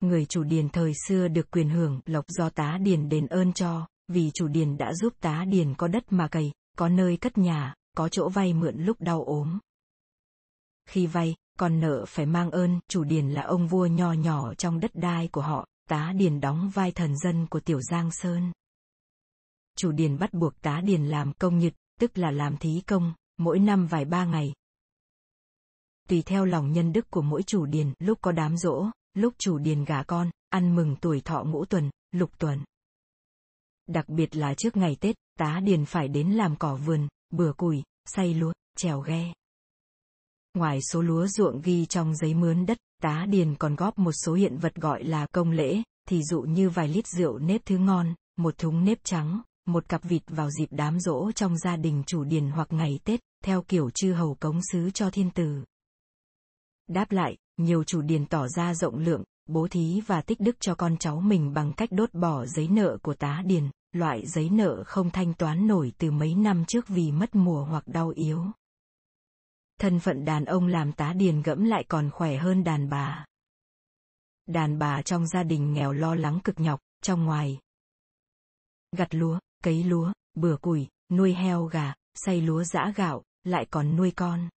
Người 0.00 0.26
chủ 0.26 0.42
điền 0.42 0.68
thời 0.68 0.92
xưa 1.06 1.28
được 1.28 1.50
quyền 1.50 1.68
hưởng 1.68 2.00
lộc 2.06 2.24
do 2.28 2.50
tá 2.50 2.78
điền 2.82 3.08
đền 3.08 3.26
ơn 3.26 3.52
cho, 3.52 3.86
vì 4.08 4.30
chủ 4.34 4.48
điền 4.48 4.76
đã 4.76 4.94
giúp 4.94 5.12
tá 5.20 5.44
điền 5.44 5.74
có 5.74 5.88
đất 5.88 6.12
mà 6.12 6.28
cày, 6.28 6.52
có 6.76 6.88
nơi 6.88 7.16
cất 7.16 7.38
nhà, 7.38 7.74
có 7.96 8.08
chỗ 8.08 8.28
vay 8.28 8.54
mượn 8.54 8.76
lúc 8.76 9.00
đau 9.00 9.24
ốm. 9.24 9.58
Khi 10.88 11.06
vay, 11.06 11.34
còn 11.58 11.80
nợ 11.80 12.04
phải 12.08 12.26
mang 12.26 12.50
ơn, 12.50 12.80
chủ 12.88 13.04
điền 13.04 13.30
là 13.30 13.42
ông 13.42 13.68
vua 13.68 13.86
nho 13.86 14.12
nhỏ 14.12 14.54
trong 14.54 14.80
đất 14.80 14.90
đai 14.94 15.28
của 15.28 15.40
họ, 15.40 15.66
tá 15.88 16.12
điền 16.16 16.40
đóng 16.40 16.70
vai 16.74 16.92
thần 16.92 17.16
dân 17.18 17.46
của 17.46 17.60
tiểu 17.60 17.80
Giang 17.80 18.10
Sơn. 18.10 18.52
Chủ 19.76 19.92
điền 19.92 20.18
bắt 20.18 20.32
buộc 20.32 20.60
tá 20.60 20.80
điền 20.80 21.04
làm 21.04 21.32
công 21.32 21.58
nhật, 21.58 21.74
tức 22.00 22.18
là 22.18 22.30
làm 22.30 22.56
thí 22.56 22.82
công, 22.86 23.14
mỗi 23.36 23.58
năm 23.58 23.86
vài 23.86 24.04
ba 24.04 24.24
ngày. 24.24 24.54
Tùy 26.08 26.22
theo 26.22 26.44
lòng 26.44 26.72
nhân 26.72 26.92
đức 26.92 27.10
của 27.10 27.22
mỗi 27.22 27.42
chủ 27.42 27.66
điền, 27.66 27.92
lúc 27.98 28.18
có 28.22 28.32
đám 28.32 28.56
rỗ, 28.56 28.86
lúc 29.14 29.34
chủ 29.38 29.58
điền 29.58 29.84
gả 29.84 30.02
con, 30.02 30.30
ăn 30.48 30.76
mừng 30.76 30.96
tuổi 31.00 31.20
thọ 31.20 31.44
ngũ 31.44 31.64
tuần, 31.64 31.90
lục 32.12 32.38
tuần. 32.38 32.64
Đặc 33.86 34.08
biệt 34.08 34.36
là 34.36 34.54
trước 34.54 34.76
ngày 34.76 34.96
Tết, 35.00 35.16
tá 35.38 35.60
điền 35.64 35.84
phải 35.84 36.08
đến 36.08 36.30
làm 36.30 36.56
cỏ 36.56 36.76
vườn, 36.76 37.08
bừa 37.30 37.52
củi, 37.52 37.82
xay 38.04 38.34
lúa, 38.34 38.52
trèo 38.76 39.00
ghe. 39.00 39.32
Ngoài 40.54 40.78
số 40.92 41.02
lúa 41.02 41.26
ruộng 41.26 41.60
ghi 41.60 41.86
trong 41.86 42.16
giấy 42.16 42.34
mướn 42.34 42.66
đất, 42.66 42.78
tá 43.02 43.26
điền 43.28 43.54
còn 43.54 43.74
góp 43.74 43.98
một 43.98 44.12
số 44.12 44.34
hiện 44.34 44.58
vật 44.58 44.74
gọi 44.74 45.04
là 45.04 45.26
công 45.26 45.50
lễ, 45.50 45.82
thì 46.08 46.22
dụ 46.22 46.40
như 46.40 46.70
vài 46.70 46.88
lít 46.88 47.06
rượu 47.06 47.38
nếp 47.38 47.60
thứ 47.64 47.78
ngon, 47.78 48.14
một 48.36 48.58
thúng 48.58 48.84
nếp 48.84 48.98
trắng, 49.04 49.40
một 49.66 49.88
cặp 49.88 50.04
vịt 50.04 50.22
vào 50.26 50.50
dịp 50.50 50.66
đám 50.70 51.00
rỗ 51.00 51.32
trong 51.32 51.58
gia 51.58 51.76
đình 51.76 52.02
chủ 52.06 52.24
điền 52.24 52.50
hoặc 52.50 52.72
ngày 52.72 52.98
Tết, 53.04 53.20
theo 53.44 53.62
kiểu 53.62 53.90
chư 53.90 54.12
hầu 54.12 54.34
cống 54.34 54.60
sứ 54.72 54.90
cho 54.90 55.10
thiên 55.10 55.30
tử. 55.30 55.64
Đáp 56.88 57.12
lại, 57.12 57.36
nhiều 57.56 57.84
chủ 57.84 58.02
điền 58.02 58.26
tỏ 58.26 58.48
ra 58.48 58.74
rộng 58.74 58.98
lượng, 58.98 59.24
bố 59.48 59.68
thí 59.70 60.00
và 60.06 60.22
tích 60.22 60.40
đức 60.40 60.56
cho 60.60 60.74
con 60.74 60.96
cháu 60.96 61.20
mình 61.20 61.52
bằng 61.52 61.72
cách 61.72 61.92
đốt 61.92 62.14
bỏ 62.14 62.46
giấy 62.46 62.68
nợ 62.68 62.98
của 63.02 63.14
tá 63.14 63.42
điền, 63.46 63.70
loại 63.92 64.26
giấy 64.26 64.50
nợ 64.50 64.82
không 64.86 65.10
thanh 65.10 65.34
toán 65.34 65.66
nổi 65.66 65.92
từ 65.98 66.10
mấy 66.10 66.34
năm 66.34 66.64
trước 66.64 66.88
vì 66.88 67.12
mất 67.12 67.34
mùa 67.34 67.64
hoặc 67.64 67.86
đau 67.86 68.08
yếu 68.08 68.44
thân 69.80 70.00
phận 70.00 70.24
đàn 70.24 70.44
ông 70.44 70.66
làm 70.66 70.92
tá 70.92 71.12
điền 71.12 71.42
gẫm 71.42 71.64
lại 71.64 71.84
còn 71.88 72.10
khỏe 72.10 72.36
hơn 72.36 72.64
đàn 72.64 72.88
bà. 72.88 73.24
Đàn 74.46 74.78
bà 74.78 75.02
trong 75.02 75.26
gia 75.26 75.42
đình 75.42 75.72
nghèo 75.72 75.92
lo 75.92 76.14
lắng 76.14 76.40
cực 76.44 76.60
nhọc, 76.60 76.80
trong 77.02 77.24
ngoài. 77.24 77.58
Gặt 78.96 79.14
lúa, 79.14 79.38
cấy 79.64 79.84
lúa, 79.84 80.12
bừa 80.34 80.56
củi, 80.56 80.88
nuôi 81.12 81.34
heo 81.34 81.64
gà, 81.64 81.94
xay 82.14 82.40
lúa 82.40 82.64
giã 82.64 82.92
gạo, 82.96 83.22
lại 83.44 83.66
còn 83.70 83.96
nuôi 83.96 84.12
con. 84.16 84.48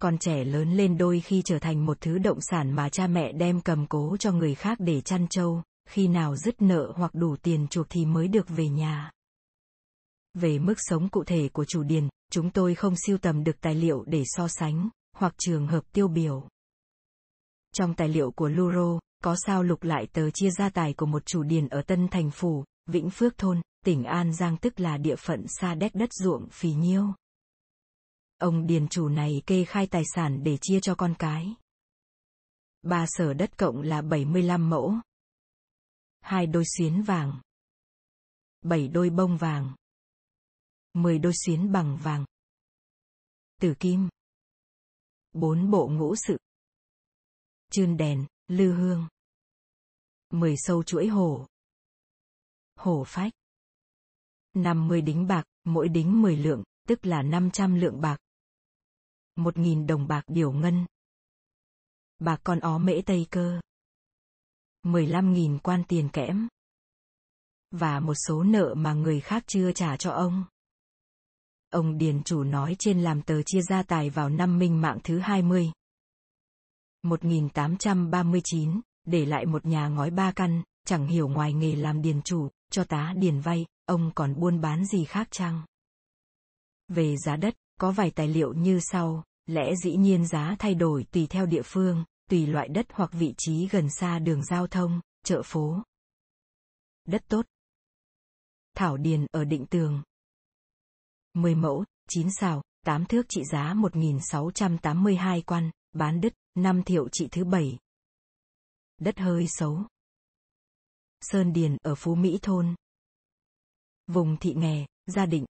Con 0.00 0.18
trẻ 0.18 0.44
lớn 0.44 0.72
lên 0.76 0.98
đôi 0.98 1.20
khi 1.20 1.42
trở 1.44 1.58
thành 1.58 1.86
một 1.86 2.00
thứ 2.00 2.18
động 2.18 2.38
sản 2.40 2.72
mà 2.72 2.88
cha 2.88 3.06
mẹ 3.06 3.32
đem 3.32 3.60
cầm 3.60 3.86
cố 3.86 4.16
cho 4.16 4.32
người 4.32 4.54
khác 4.54 4.78
để 4.80 5.00
chăn 5.00 5.26
trâu, 5.28 5.62
khi 5.88 6.08
nào 6.08 6.36
dứt 6.36 6.62
nợ 6.62 6.92
hoặc 6.96 7.14
đủ 7.14 7.36
tiền 7.36 7.66
chuộc 7.68 7.86
thì 7.90 8.06
mới 8.06 8.28
được 8.28 8.48
về 8.48 8.68
nhà. 8.68 9.10
Về 10.34 10.58
mức 10.58 10.74
sống 10.76 11.08
cụ 11.08 11.24
thể 11.24 11.48
của 11.48 11.64
chủ 11.64 11.82
điền, 11.82 12.08
chúng 12.30 12.50
tôi 12.50 12.74
không 12.74 12.94
siêu 12.96 13.18
tầm 13.18 13.44
được 13.44 13.60
tài 13.60 13.74
liệu 13.74 14.04
để 14.06 14.22
so 14.26 14.48
sánh, 14.48 14.88
hoặc 15.16 15.34
trường 15.38 15.66
hợp 15.66 15.84
tiêu 15.92 16.08
biểu. 16.08 16.48
Trong 17.72 17.94
tài 17.94 18.08
liệu 18.08 18.30
của 18.30 18.48
Luro, 18.48 19.00
có 19.24 19.36
sao 19.46 19.62
lục 19.62 19.82
lại 19.82 20.06
tờ 20.12 20.30
chia 20.30 20.50
gia 20.50 20.70
tài 20.70 20.94
của 20.94 21.06
một 21.06 21.26
chủ 21.26 21.42
điền 21.42 21.68
ở 21.68 21.82
Tân 21.82 22.08
Thành 22.08 22.30
Phủ, 22.30 22.64
Vĩnh 22.86 23.10
Phước 23.10 23.38
Thôn, 23.38 23.60
tỉnh 23.84 24.04
An 24.04 24.34
Giang 24.34 24.56
tức 24.56 24.80
là 24.80 24.96
địa 24.96 25.16
phận 25.16 25.44
xa 25.48 25.74
đét 25.74 25.94
đất 25.94 26.12
ruộng 26.12 26.48
phì 26.50 26.72
nhiêu. 26.72 27.06
Ông 28.38 28.66
điền 28.66 28.88
chủ 28.88 29.08
này 29.08 29.42
kê 29.46 29.64
khai 29.64 29.86
tài 29.86 30.02
sản 30.14 30.42
để 30.42 30.58
chia 30.60 30.80
cho 30.80 30.94
con 30.94 31.14
cái. 31.18 31.54
Ba 32.82 33.04
sở 33.08 33.32
đất 33.34 33.58
cộng 33.58 33.82
là 33.82 34.02
75 34.02 34.70
mẫu. 34.70 34.94
Hai 36.20 36.46
đôi 36.46 36.64
xuyến 36.76 37.02
vàng. 37.02 37.40
Bảy 38.62 38.88
đôi 38.88 39.10
bông 39.10 39.36
vàng. 39.36 39.74
Mười 40.92 41.18
đôi 41.18 41.32
xuyến 41.34 41.72
bằng 41.72 41.98
vàng. 42.02 42.24
Tử 43.60 43.74
kim. 43.80 44.08
4 45.32 45.70
bộ 45.70 45.88
ngũ 45.88 46.14
sự. 46.16 46.38
Chươn 47.70 47.96
đèn, 47.96 48.26
lư 48.48 48.72
hương. 48.74 49.08
Mười 50.30 50.54
sâu 50.56 50.82
chuỗi 50.82 51.06
hổ. 51.06 51.46
Hổ 52.76 53.04
phách. 53.06 53.32
50 54.54 55.02
đính 55.02 55.26
bạc, 55.26 55.44
mỗi 55.64 55.88
đính 55.88 56.22
10 56.22 56.36
lượng, 56.36 56.62
tức 56.88 57.06
là 57.06 57.22
500 57.22 57.74
lượng 57.74 58.00
bạc. 58.00 58.16
1.000 59.36 59.86
đồng 59.86 60.06
bạc 60.06 60.22
điều 60.26 60.52
ngân. 60.52 60.86
Bạc 62.18 62.40
con 62.44 62.60
ó 62.60 62.78
mễ 62.78 63.02
Tây 63.06 63.26
Cơ. 63.30 63.60
15.000 64.82 65.58
quan 65.58 65.84
tiền 65.88 66.08
kẽm. 66.12 66.48
Và 67.70 68.00
một 68.00 68.14
số 68.14 68.42
nợ 68.42 68.74
mà 68.76 68.92
người 68.92 69.20
khác 69.20 69.44
chưa 69.46 69.72
trả 69.72 69.96
cho 69.96 70.10
ông. 70.10 70.44
Ông 71.70 71.98
Điền 71.98 72.22
chủ 72.22 72.44
nói 72.44 72.76
trên 72.78 73.02
làm 73.02 73.22
tờ 73.22 73.42
chia 73.42 73.60
gia 73.62 73.82
tài 73.82 74.10
vào 74.10 74.28
năm 74.28 74.58
minh 74.58 74.80
mạng 74.80 74.98
thứ 75.04 75.18
20. 75.18 75.72
1839, 77.02 78.80
để 79.06 79.24
lại 79.24 79.46
một 79.46 79.66
nhà 79.66 79.88
ngói 79.88 80.10
ba 80.10 80.32
căn, 80.32 80.62
chẳng 80.86 81.06
hiểu 81.06 81.28
ngoài 81.28 81.52
nghề 81.52 81.76
làm 81.76 82.02
điền 82.02 82.22
chủ, 82.22 82.48
cho 82.70 82.84
tá 82.84 83.14
điền 83.16 83.40
vay, 83.40 83.66
ông 83.86 84.10
còn 84.14 84.40
buôn 84.40 84.60
bán 84.60 84.86
gì 84.86 85.04
khác 85.04 85.28
chăng? 85.30 85.62
Về 86.88 87.16
giá 87.16 87.36
đất, 87.36 87.54
có 87.80 87.90
vài 87.90 88.10
tài 88.10 88.28
liệu 88.28 88.52
như 88.52 88.80
sau, 88.80 89.24
lẽ 89.46 89.74
dĩ 89.84 89.96
nhiên 89.96 90.26
giá 90.26 90.56
thay 90.58 90.74
đổi 90.74 91.04
tùy 91.04 91.26
theo 91.26 91.46
địa 91.46 91.62
phương, 91.64 92.04
tùy 92.30 92.46
loại 92.46 92.68
đất 92.68 92.86
hoặc 92.92 93.12
vị 93.12 93.34
trí 93.38 93.68
gần 93.68 93.88
xa 93.90 94.18
đường 94.18 94.44
giao 94.44 94.66
thông, 94.66 95.00
chợ 95.24 95.42
phố. 95.44 95.82
Đất 97.06 97.22
tốt. 97.28 97.46
Thảo 98.76 98.96
Điền 98.96 99.26
ở 99.30 99.44
Định 99.44 99.66
Tường. 99.66 100.02
10 101.34 101.54
mẫu, 101.54 101.84
9 102.08 102.28
xào, 102.30 102.62
8 102.86 103.04
thước 103.04 103.22
trị 103.28 103.44
giá 103.44 103.74
1.682 103.74 105.42
quan, 105.46 105.70
bán 105.92 106.20
đứt, 106.20 106.34
5 106.54 106.82
thiệu 106.82 107.08
trị 107.08 107.28
thứ 107.32 107.44
bảy. 107.44 107.78
Đất 108.98 109.18
hơi 109.18 109.46
xấu. 109.48 109.82
Sơn 111.20 111.52
Điền 111.52 111.76
ở 111.82 111.94
Phú 111.94 112.14
Mỹ 112.14 112.38
Thôn. 112.42 112.74
Vùng 114.06 114.36
thị 114.36 114.54
nghè, 114.54 114.86
gia 115.06 115.26
định. 115.26 115.44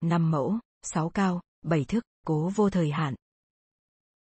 5 0.00 0.30
mẫu, 0.30 0.58
6 0.82 1.10
cao, 1.10 1.42
7 1.62 1.84
thước, 1.84 2.04
cố 2.26 2.50
vô 2.54 2.70
thời 2.70 2.90
hạn. 2.90 3.14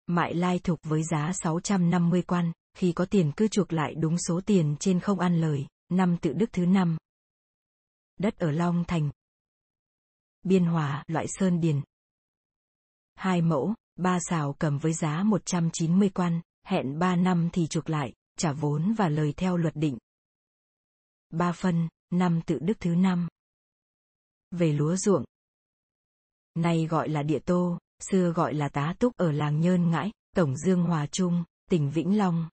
Mại 0.07 0.35
lai 0.35 0.59
thục 0.59 0.81
với 0.83 1.03
giá 1.05 1.33
650 1.33 2.23
quan, 2.23 2.53
khi 2.75 2.93
có 2.93 3.05
tiền 3.05 3.33
cứ 3.37 3.49
chuộc 3.49 3.73
lại 3.73 3.95
đúng 3.95 4.19
số 4.19 4.41
tiền 4.47 4.77
trên 4.81 5.01
không 5.01 5.21
ăn 5.21 5.41
lời, 5.41 5.67
năm 5.89 6.17
tự 6.21 6.33
đức 6.33 6.47
thứ 6.53 6.67
năm. 6.67 6.97
Đất 8.19 8.39
ở 8.39 8.51
Long 8.51 8.85
Thành. 8.89 9.11
Biên 10.49 10.65
Hòa, 10.65 11.05
loại 11.07 11.27
sơn 11.29 11.61
điền. 11.61 11.81
Hai 13.15 13.43
mẫu, 13.43 13.75
ba 13.97 14.19
xào 14.21 14.53
cầm 14.53 14.79
với 14.79 14.93
giá 14.93 15.23
190 15.23 16.09
quan, 16.09 16.41
hẹn 16.67 16.99
3 16.99 17.17
năm 17.17 17.49
thì 17.53 17.67
chuộc 17.67 17.91
lại, 17.91 18.13
trả 18.39 18.53
vốn 18.53 18.95
và 18.99 19.09
lời 19.09 19.35
theo 19.37 19.57
luật 19.57 19.77
định. 19.77 19.99
Ba 21.31 21.53
phân, 21.53 21.89
năm 22.11 22.41
tự 22.47 22.59
đức 22.59 22.75
thứ 22.81 22.95
năm. 22.95 23.29
Về 24.51 24.73
lúa 24.73 24.97
ruộng. 24.97 25.25
Nay 26.55 26.87
gọi 26.87 27.09
là 27.09 27.23
địa 27.23 27.39
tô, 27.39 27.79
xưa 28.11 28.33
gọi 28.33 28.55
là 28.55 28.69
tá 28.69 28.95
túc 28.99 29.17
ở 29.17 29.33
làng 29.33 29.61
Nhơn 29.61 29.91
Ngãi, 29.91 30.13
Tổng 30.37 30.57
Dương 30.57 30.83
Hòa 30.83 31.07
Trung, 31.07 31.45
tỉnh 31.71 31.91
Vĩnh 31.91 32.19
Long. 32.19 32.49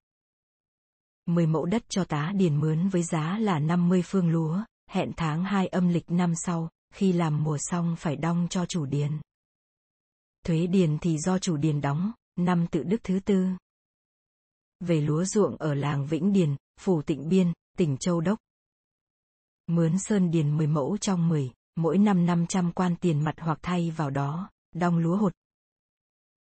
Mười 1.26 1.48
mẫu 1.48 1.66
đất 1.66 1.84
cho 1.90 2.06
tá 2.06 2.32
điền 2.36 2.60
mướn 2.60 2.90
với 2.90 3.04
giá 3.04 3.38
là 3.40 3.60
50 3.60 4.02
phương 4.06 4.30
lúa, 4.30 4.64
hẹn 4.90 5.12
tháng 5.18 5.44
2 5.44 5.68
âm 5.68 5.88
lịch 5.88 6.12
năm 6.12 6.34
sau, 6.36 6.70
khi 6.94 7.14
làm 7.14 7.44
mùa 7.44 7.58
xong 7.60 7.96
phải 8.00 8.16
đong 8.16 8.48
cho 8.50 8.66
chủ 8.66 8.86
điền. 8.86 9.12
Thuế 10.46 10.68
điền 10.68 10.98
thì 11.02 11.18
do 11.18 11.40
chủ 11.40 11.58
điền 11.58 11.82
đóng, 11.82 12.12
năm 12.36 12.68
tự 12.72 12.84
đức 12.84 12.98
thứ 13.04 13.20
tư. 13.20 13.48
Về 14.80 15.02
lúa 15.02 15.24
ruộng 15.24 15.58
ở 15.58 15.74
làng 15.74 16.08
Vĩnh 16.08 16.34
Điền, 16.34 16.56
Phủ 16.80 17.02
Tịnh 17.02 17.30
Biên, 17.30 17.54
tỉnh 17.78 17.98
Châu 17.98 18.22
Đốc. 18.22 18.40
Mướn 19.68 20.00
sơn 20.00 20.32
điền 20.32 20.58
10 20.58 20.68
mẫu 20.68 20.98
trong 20.98 21.30
10, 21.30 21.52
mỗi 21.76 21.98
năm 21.98 22.26
500 22.26 22.72
quan 22.72 22.96
tiền 22.96 23.24
mặt 23.24 23.36
hoặc 23.40 23.60
thay 23.62 23.92
vào 23.92 24.10
đó, 24.10 24.50
đong 24.76 24.98
lúa 24.98 25.18
hột. 25.18 25.34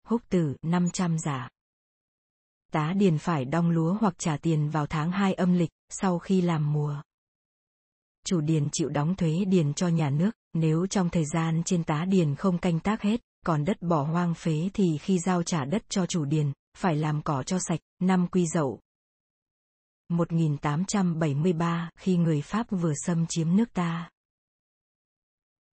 Húc 0.06 0.28
tử 0.28 0.56
500 0.62 1.18
giả. 1.18 1.48
Tá 2.72 2.92
điền 2.92 3.18
phải 3.18 3.44
đong 3.44 3.70
lúa 3.70 3.96
hoặc 4.00 4.14
trả 4.18 4.36
tiền 4.36 4.70
vào 4.70 4.86
tháng 4.86 5.12
2 5.12 5.34
âm 5.34 5.52
lịch, 5.52 5.70
sau 5.88 6.18
khi 6.18 6.40
làm 6.40 6.72
mùa. 6.72 7.02
Chủ 8.26 8.40
điền 8.40 8.68
chịu 8.72 8.88
đóng 8.88 9.14
thuế 9.14 9.44
điền 9.44 9.74
cho 9.74 9.88
nhà 9.88 10.10
nước, 10.10 10.30
nếu 10.52 10.86
trong 10.86 11.10
thời 11.10 11.24
gian 11.24 11.62
trên 11.64 11.84
tá 11.84 12.04
điền 12.04 12.34
không 12.34 12.58
canh 12.58 12.80
tác 12.80 13.02
hết, 13.02 13.20
còn 13.44 13.64
đất 13.64 13.82
bỏ 13.82 14.02
hoang 14.02 14.34
phế 14.34 14.70
thì 14.74 14.98
khi 15.00 15.18
giao 15.18 15.42
trả 15.42 15.64
đất 15.64 15.82
cho 15.88 16.06
chủ 16.06 16.24
điền, 16.24 16.52
phải 16.76 16.96
làm 16.96 17.22
cỏ 17.22 17.42
cho 17.42 17.58
sạch, 17.58 17.80
năm 17.98 18.26
quy 18.28 18.46
dậu. 18.46 18.80
1873 20.08 21.90
khi 21.98 22.16
người 22.16 22.42
Pháp 22.42 22.66
vừa 22.70 22.92
xâm 23.06 23.26
chiếm 23.28 23.56
nước 23.56 23.72
ta. 23.72 24.10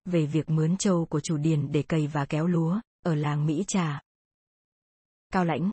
Về 0.04 0.26
việc 0.26 0.50
mướn 0.50 0.76
trâu 0.76 1.06
của 1.06 1.20
chủ 1.20 1.36
điền 1.36 1.72
để 1.72 1.82
cày 1.82 2.06
và 2.06 2.26
kéo 2.26 2.46
lúa, 2.46 2.80
ở 3.04 3.14
làng 3.14 3.46
Mỹ 3.46 3.64
Trà. 3.68 4.00
Cao 5.32 5.44
lãnh. 5.44 5.70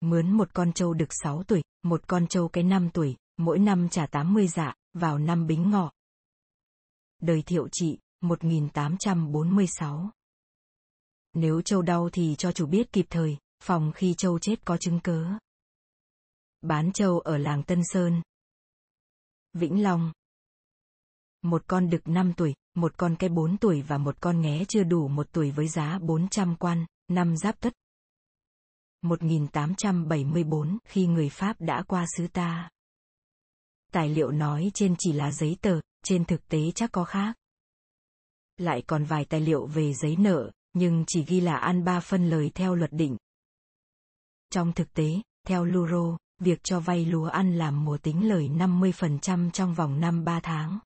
Mướn 0.00 0.32
một 0.32 0.54
con 0.54 0.72
trâu 0.72 0.94
được 0.94 1.08
6 1.10 1.42
tuổi, 1.42 1.62
một 1.82 2.06
con 2.06 2.26
trâu 2.26 2.48
cái 2.48 2.64
5 2.64 2.90
tuổi, 2.90 3.16
mỗi 3.36 3.58
năm 3.58 3.88
trả 3.88 4.06
80 4.06 4.48
dạ, 4.48 4.74
vào 4.94 5.18
năm 5.18 5.46
bính 5.46 5.70
ngọ. 5.70 5.92
Đời 7.20 7.42
thiệu 7.46 7.68
trị, 7.72 7.98
1846. 8.20 10.10
Nếu 11.32 11.62
châu 11.62 11.82
đau 11.82 12.08
thì 12.12 12.34
cho 12.38 12.52
chủ 12.52 12.66
biết 12.66 12.92
kịp 12.92 13.06
thời, 13.10 13.36
phòng 13.62 13.92
khi 13.94 14.14
châu 14.14 14.38
chết 14.38 14.64
có 14.64 14.76
chứng 14.76 15.00
cớ. 15.00 15.26
Bán 16.60 16.92
châu 16.92 17.18
ở 17.18 17.38
làng 17.38 17.62
Tân 17.62 17.80
Sơn. 17.84 18.22
Vĩnh 19.52 19.82
Long. 19.82 20.12
Một 21.42 21.64
con 21.66 21.90
đực 21.90 22.08
5 22.08 22.32
tuổi, 22.36 22.54
một 22.74 22.98
con 22.98 23.16
cái 23.18 23.30
4 23.30 23.56
tuổi 23.56 23.82
và 23.82 23.98
một 23.98 24.20
con 24.20 24.40
nghé 24.40 24.64
chưa 24.68 24.82
đủ 24.84 25.08
một 25.08 25.32
tuổi 25.32 25.50
với 25.50 25.68
giá 25.68 25.98
400 25.98 26.56
quan, 26.56 26.86
năm 27.08 27.36
giáp 27.36 27.60
tất. 27.60 27.72
1874 29.02 30.78
khi 30.84 31.06
người 31.06 31.28
Pháp 31.28 31.56
đã 31.60 31.82
qua 31.82 32.06
xứ 32.16 32.28
ta. 32.28 32.70
Tài 33.94 34.08
liệu 34.08 34.30
nói 34.30 34.70
trên 34.74 34.94
chỉ 34.98 35.12
là 35.12 35.32
giấy 35.32 35.56
tờ, 35.60 35.80
trên 36.04 36.24
thực 36.24 36.48
tế 36.48 36.70
chắc 36.70 36.92
có 36.92 37.04
khác. 37.04 37.34
Lại 38.56 38.82
còn 38.86 39.04
vài 39.04 39.24
tài 39.24 39.40
liệu 39.40 39.66
về 39.66 39.92
giấy 39.94 40.16
nợ, 40.16 40.50
nhưng 40.72 41.04
chỉ 41.06 41.24
ghi 41.24 41.40
là 41.40 41.56
ăn 41.56 41.84
ba 41.84 42.00
phân 42.00 42.30
lời 42.30 42.50
theo 42.54 42.74
luật 42.74 42.92
định. 42.92 43.16
Trong 44.50 44.72
thực 44.72 44.94
tế, 44.94 45.20
theo 45.46 45.64
Luro, 45.64 46.18
việc 46.38 46.60
cho 46.62 46.80
vay 46.80 47.04
lúa 47.04 47.26
ăn 47.26 47.58
làm 47.58 47.84
mùa 47.84 47.98
tính 47.98 48.28
lời 48.28 48.48
50% 48.48 49.50
trong 49.50 49.74
vòng 49.74 50.00
năm 50.00 50.24
3 50.24 50.40
tháng. 50.40 50.78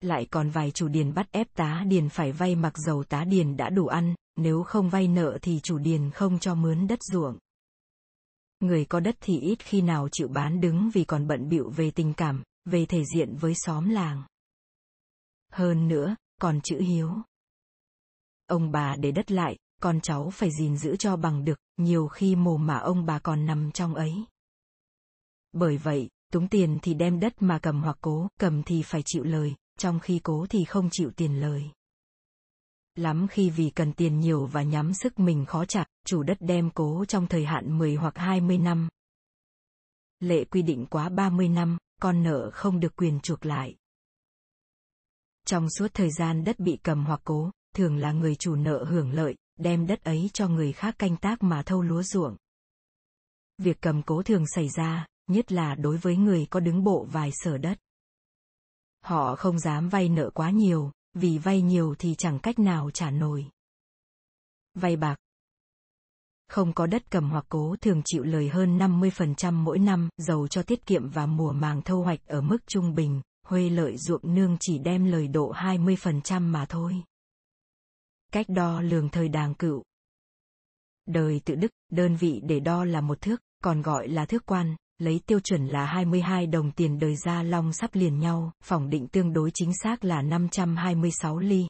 Lại 0.00 0.26
còn 0.30 0.50
vài 0.50 0.70
chủ 0.70 0.88
điền 0.88 1.14
bắt 1.14 1.32
ép 1.32 1.54
tá 1.54 1.84
điền 1.86 2.08
phải 2.08 2.32
vay 2.32 2.54
mặc 2.54 2.78
dầu 2.78 3.04
tá 3.04 3.24
điền 3.24 3.56
đã 3.56 3.70
đủ 3.70 3.86
ăn, 3.86 4.14
nếu 4.36 4.62
không 4.62 4.90
vay 4.90 5.08
nợ 5.08 5.38
thì 5.42 5.60
chủ 5.62 5.78
điền 5.78 6.10
không 6.10 6.38
cho 6.38 6.54
mướn 6.54 6.86
đất 6.86 7.02
ruộng. 7.02 7.38
Người 8.60 8.84
có 8.84 9.00
đất 9.00 9.16
thì 9.20 9.40
ít 9.40 9.58
khi 9.58 9.80
nào 9.80 10.08
chịu 10.12 10.28
bán 10.28 10.60
đứng 10.60 10.90
vì 10.90 11.04
còn 11.04 11.26
bận 11.26 11.48
bịu 11.48 11.70
về 11.70 11.90
tình 11.90 12.14
cảm, 12.14 12.42
về 12.64 12.86
thể 12.86 13.04
diện 13.14 13.36
với 13.36 13.54
xóm 13.56 13.88
làng. 13.88 14.22
Hơn 15.52 15.88
nữa, 15.88 16.16
còn 16.40 16.60
chữ 16.60 16.80
hiếu. 16.80 17.10
Ông 18.46 18.70
bà 18.70 18.96
để 18.96 19.12
đất 19.12 19.30
lại, 19.30 19.56
con 19.82 20.00
cháu 20.00 20.30
phải 20.30 20.50
gìn 20.58 20.76
giữ 20.76 20.96
cho 20.96 21.16
bằng 21.16 21.44
được, 21.44 21.58
nhiều 21.76 22.08
khi 22.08 22.36
mồ 22.36 22.56
mà 22.56 22.78
ông 22.78 23.06
bà 23.06 23.18
còn 23.18 23.46
nằm 23.46 23.72
trong 23.72 23.94
ấy. 23.94 24.24
Bởi 25.52 25.76
vậy, 25.76 26.08
túng 26.32 26.48
tiền 26.48 26.78
thì 26.82 26.94
đem 26.94 27.20
đất 27.20 27.42
mà 27.42 27.58
cầm 27.58 27.82
hoặc 27.82 27.98
cố, 28.00 28.28
cầm 28.40 28.62
thì 28.62 28.82
phải 28.82 29.02
chịu 29.04 29.24
lời, 29.24 29.54
trong 29.78 30.00
khi 30.00 30.20
cố 30.22 30.46
thì 30.50 30.64
không 30.64 30.88
chịu 30.90 31.10
tiền 31.16 31.40
lời. 31.40 31.70
Lắm 32.98 33.26
khi 33.30 33.50
vì 33.50 33.70
cần 33.70 33.92
tiền 33.92 34.20
nhiều 34.20 34.46
và 34.46 34.62
nhắm 34.62 34.94
sức 34.94 35.18
mình 35.18 35.44
khó 35.46 35.64
trả, 35.64 35.84
chủ 36.06 36.22
đất 36.22 36.36
đem 36.40 36.70
cố 36.70 37.04
trong 37.04 37.26
thời 37.26 37.44
hạn 37.44 37.78
10 37.78 37.94
hoặc 37.94 38.16
20 38.16 38.58
năm. 38.58 38.88
Lệ 40.20 40.44
quy 40.44 40.62
định 40.62 40.86
quá 40.90 41.08
30 41.08 41.48
năm, 41.48 41.78
con 42.02 42.22
nợ 42.22 42.50
không 42.52 42.80
được 42.80 42.96
quyền 42.96 43.20
chuộc 43.20 43.46
lại. 43.46 43.76
Trong 45.46 45.70
suốt 45.70 45.90
thời 45.94 46.10
gian 46.10 46.44
đất 46.44 46.58
bị 46.58 46.78
cầm 46.82 47.04
hoặc 47.04 47.20
cố, 47.24 47.50
thường 47.74 47.96
là 47.96 48.12
người 48.12 48.34
chủ 48.34 48.54
nợ 48.54 48.84
hưởng 48.84 49.12
lợi, 49.12 49.36
đem 49.58 49.86
đất 49.86 50.04
ấy 50.04 50.30
cho 50.32 50.48
người 50.48 50.72
khác 50.72 50.94
canh 50.98 51.16
tác 51.16 51.42
mà 51.42 51.62
thâu 51.62 51.82
lúa 51.82 52.02
ruộng. 52.02 52.36
Việc 53.58 53.80
cầm 53.80 54.02
cố 54.02 54.22
thường 54.22 54.44
xảy 54.46 54.68
ra, 54.68 55.06
nhất 55.26 55.52
là 55.52 55.74
đối 55.74 55.96
với 55.96 56.16
người 56.16 56.46
có 56.50 56.60
đứng 56.60 56.84
bộ 56.84 57.06
vài 57.12 57.30
sở 57.34 57.58
đất. 57.58 57.78
Họ 59.04 59.36
không 59.36 59.58
dám 59.58 59.88
vay 59.88 60.08
nợ 60.08 60.30
quá 60.34 60.50
nhiều, 60.50 60.90
vì 61.14 61.38
vay 61.38 61.62
nhiều 61.62 61.94
thì 61.98 62.14
chẳng 62.14 62.38
cách 62.38 62.58
nào 62.58 62.90
trả 62.90 63.10
nổi. 63.10 63.46
Vay 64.74 64.96
bạc 64.96 65.16
Không 66.48 66.72
có 66.72 66.86
đất 66.86 67.10
cầm 67.10 67.30
hoặc 67.30 67.44
cố 67.48 67.76
thường 67.80 68.02
chịu 68.04 68.22
lời 68.24 68.48
hơn 68.48 68.78
50% 68.78 69.52
mỗi 69.52 69.78
năm, 69.78 70.08
giàu 70.16 70.48
cho 70.48 70.62
tiết 70.62 70.86
kiệm 70.86 71.08
và 71.08 71.26
mùa 71.26 71.52
màng 71.52 71.82
thu 71.82 72.02
hoạch 72.02 72.26
ở 72.26 72.40
mức 72.40 72.58
trung 72.66 72.94
bình, 72.94 73.20
huê 73.46 73.70
lợi 73.70 73.96
ruộng 73.96 74.34
nương 74.34 74.56
chỉ 74.60 74.78
đem 74.78 75.04
lời 75.04 75.28
độ 75.28 75.52
20% 75.52 76.40
mà 76.40 76.66
thôi. 76.68 77.02
Cách 78.32 78.46
đo 78.48 78.80
lường 78.80 79.08
thời 79.08 79.28
đàng 79.28 79.54
cựu 79.54 79.82
Đời 81.06 81.40
tự 81.44 81.54
đức, 81.54 81.72
đơn 81.90 82.16
vị 82.16 82.40
để 82.44 82.60
đo 82.60 82.84
là 82.84 83.00
một 83.00 83.20
thước, 83.20 83.42
còn 83.64 83.82
gọi 83.82 84.08
là 84.08 84.26
thước 84.26 84.46
quan, 84.46 84.76
lấy 84.98 85.20
tiêu 85.26 85.40
chuẩn 85.40 85.66
là 85.66 85.86
22 85.86 86.46
đồng 86.46 86.72
tiền 86.72 86.98
đời 86.98 87.16
ra 87.16 87.42
long 87.42 87.72
sắp 87.72 87.94
liền 87.94 88.18
nhau, 88.18 88.52
phỏng 88.64 88.90
định 88.90 89.08
tương 89.08 89.32
đối 89.32 89.50
chính 89.54 89.72
xác 89.82 90.04
là 90.04 90.22
526 90.22 91.38
ly. 91.38 91.66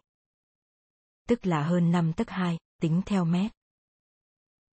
Tức 1.28 1.46
là 1.46 1.62
hơn 1.62 1.90
5 1.90 2.12
tấc 2.12 2.30
2, 2.30 2.58
tính 2.82 3.02
theo 3.06 3.24
mét. 3.24 3.52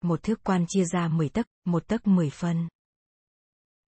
Một 0.03 0.23
thước 0.23 0.45
quan 0.45 0.65
chia 0.69 0.85
ra 0.85 1.09
10 1.09 1.29
tấc, 1.29 1.47
một 1.65 1.89
tấc 1.89 2.07
10 2.07 2.31
phân. 2.31 2.69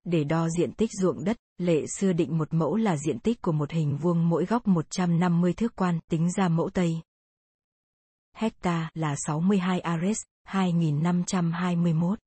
Để 0.04 0.24
đo 0.24 0.48
diện 0.48 0.72
tích 0.72 0.90
ruộng 0.92 1.24
đất, 1.24 1.36
lệ 1.58 1.86
xưa 1.86 2.12
định 2.12 2.38
một 2.38 2.54
mẫu 2.54 2.76
là 2.76 2.96
diện 2.96 3.18
tích 3.18 3.42
của 3.42 3.52
một 3.52 3.70
hình 3.70 3.96
vuông 3.96 4.28
mỗi 4.28 4.46
góc 4.46 4.66
150 4.66 5.52
thước 5.52 5.76
quan, 5.76 5.98
tính 6.10 6.32
ra 6.32 6.48
mẫu 6.48 6.70
Tây. 6.74 7.00
Hecta 8.36 8.90
là 8.94 9.14
62 9.26 9.80
ares, 9.80 10.18
2521. 10.44 12.18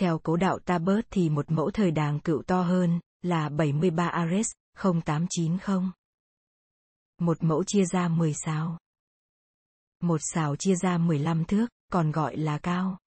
Theo 0.00 0.18
cố 0.18 0.36
đạo 0.36 0.58
ta 0.58 0.78
bớt 0.78 1.00
thì 1.10 1.30
một 1.30 1.50
mẫu 1.50 1.70
thời 1.70 1.90
đàng 1.90 2.20
cựu 2.20 2.42
to 2.42 2.62
hơn, 2.62 3.00
là 3.22 3.48
73 3.48 4.08
Ares, 4.08 4.46
0890. 5.04 5.90
Một 7.18 7.42
mẫu 7.42 7.64
chia 7.64 7.84
ra 7.84 8.08
10 8.08 8.34
sao. 8.34 8.78
Một 10.02 10.20
xào 10.34 10.56
chia 10.56 10.74
ra 10.74 10.98
15 10.98 11.44
thước, 11.44 11.66
còn 11.92 12.10
gọi 12.10 12.36
là 12.36 12.58
cao. 12.58 12.98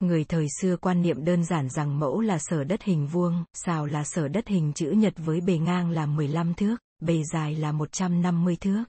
Người 0.00 0.24
thời 0.24 0.46
xưa 0.60 0.76
quan 0.76 1.02
niệm 1.02 1.24
đơn 1.24 1.44
giản 1.44 1.68
rằng 1.68 1.98
mẫu 1.98 2.20
là 2.20 2.38
sở 2.38 2.64
đất 2.64 2.82
hình 2.82 3.06
vuông, 3.06 3.44
xào 3.54 3.86
là 3.86 4.04
sở 4.04 4.28
đất 4.28 4.48
hình 4.48 4.72
chữ 4.74 4.90
nhật 4.90 5.14
với 5.16 5.40
bề 5.40 5.58
ngang 5.58 5.90
là 5.90 6.06
15 6.06 6.54
thước, 6.54 6.76
bề 7.00 7.22
dài 7.32 7.54
là 7.54 7.72
150 7.72 8.56
thước. 8.60 8.84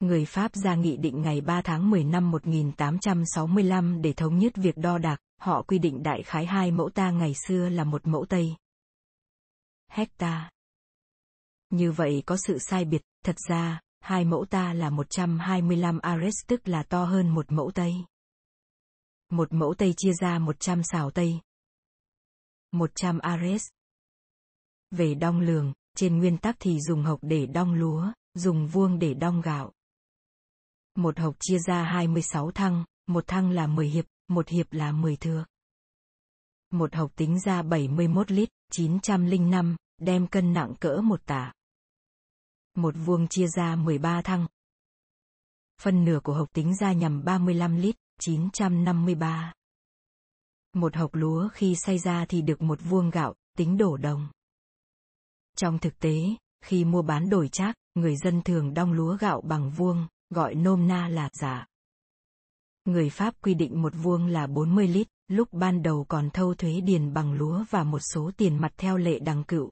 Người 0.00 0.24
Pháp 0.24 0.54
ra 0.54 0.74
nghị 0.74 0.96
định 0.96 1.22
ngày 1.22 1.40
3 1.40 1.62
tháng 1.62 1.90
10 1.90 2.04
năm 2.04 2.30
1865 2.30 4.02
để 4.02 4.12
thống 4.12 4.38
nhất 4.38 4.52
việc 4.56 4.76
đo 4.76 4.98
đạc, 4.98 5.20
họ 5.40 5.62
quy 5.62 5.78
định 5.78 6.02
đại 6.02 6.22
khái 6.22 6.46
hai 6.46 6.70
mẫu 6.70 6.90
ta 6.90 7.10
ngày 7.10 7.34
xưa 7.46 7.68
là 7.68 7.84
một 7.84 8.06
mẫu 8.06 8.26
Tây. 8.28 8.56
Hecta. 9.88 10.50
Như 11.70 11.92
vậy 11.92 12.22
có 12.26 12.36
sự 12.36 12.58
sai 12.58 12.84
biệt, 12.84 13.02
thật 13.24 13.36
ra, 13.48 13.80
hai 14.00 14.24
mẫu 14.24 14.44
ta 14.50 14.72
là 14.72 14.90
125 14.90 15.98
ares 15.98 16.34
tức 16.46 16.68
là 16.68 16.82
to 16.82 17.04
hơn 17.04 17.28
một 17.28 17.52
mẫu 17.52 17.70
Tây. 17.74 17.94
Một 19.30 19.52
mẫu 19.52 19.74
Tây 19.78 19.94
chia 19.96 20.12
ra 20.20 20.38
100 20.38 20.82
xào 20.82 21.10
Tây. 21.10 21.40
100 22.72 23.18
ares. 23.18 23.62
Về 24.90 25.14
đong 25.14 25.40
lường, 25.40 25.72
trên 25.96 26.18
nguyên 26.18 26.38
tắc 26.38 26.56
thì 26.58 26.80
dùng 26.80 27.02
hộc 27.02 27.18
để 27.22 27.46
đong 27.46 27.74
lúa, 27.74 28.12
dùng 28.34 28.66
vuông 28.66 28.98
để 28.98 29.14
đong 29.14 29.40
gạo. 29.40 29.72
Một 30.94 31.18
hộp 31.18 31.36
chia 31.40 31.58
ra 31.58 31.82
26 31.82 32.50
thăng, 32.50 32.84
một 33.06 33.26
thăng 33.26 33.50
là 33.50 33.66
10 33.66 33.88
hiệp, 33.88 34.04
một 34.28 34.48
hiệp 34.48 34.72
là 34.72 34.92
10 34.92 35.16
thừa. 35.16 35.44
Một 36.70 36.94
hộp 36.94 37.16
tính 37.16 37.40
ra 37.40 37.62
71 37.62 38.30
lít, 38.30 38.48
905, 38.72 39.76
đem 39.98 40.26
cân 40.26 40.52
nặng 40.52 40.74
cỡ 40.80 41.00
một 41.00 41.20
tả. 41.26 41.52
Một 42.76 42.94
vuông 43.04 43.28
chia 43.28 43.46
ra 43.46 43.76
13 43.76 44.22
thăng. 44.22 44.46
Phân 45.82 46.04
nửa 46.04 46.20
của 46.22 46.34
hộp 46.34 46.52
tính 46.52 46.76
ra 46.76 46.92
nhằm 46.92 47.24
35 47.24 47.76
lít, 47.76 47.96
953. 48.20 49.52
Một 50.72 50.96
hộp 50.96 51.14
lúa 51.14 51.48
khi 51.48 51.74
xay 51.76 51.98
ra 51.98 52.26
thì 52.28 52.42
được 52.42 52.62
một 52.62 52.78
vuông 52.82 53.10
gạo, 53.10 53.34
tính 53.56 53.76
đổ 53.76 53.96
đồng. 53.96 54.28
Trong 55.56 55.78
thực 55.78 55.98
tế, 55.98 56.36
khi 56.64 56.84
mua 56.84 57.02
bán 57.02 57.30
đổi 57.30 57.48
trác, 57.48 57.74
người 57.94 58.16
dân 58.16 58.42
thường 58.42 58.74
đong 58.74 58.92
lúa 58.92 59.16
gạo 59.16 59.40
bằng 59.40 59.70
vuông, 59.70 60.06
gọi 60.30 60.54
nôm 60.54 60.88
na 60.88 61.08
là 61.08 61.28
giả. 61.32 61.66
Người 62.84 63.10
Pháp 63.10 63.34
quy 63.42 63.54
định 63.54 63.82
một 63.82 63.92
vuông 64.02 64.26
là 64.26 64.46
40 64.46 64.88
lít, 64.88 65.08
lúc 65.28 65.48
ban 65.52 65.82
đầu 65.82 66.04
còn 66.08 66.30
thâu 66.30 66.54
thuế 66.54 66.80
điền 66.80 67.12
bằng 67.12 67.32
lúa 67.32 67.64
và 67.70 67.84
một 67.84 68.00
số 68.14 68.30
tiền 68.36 68.60
mặt 68.60 68.72
theo 68.76 68.96
lệ 68.96 69.18
đằng 69.18 69.44
cựu. 69.44 69.70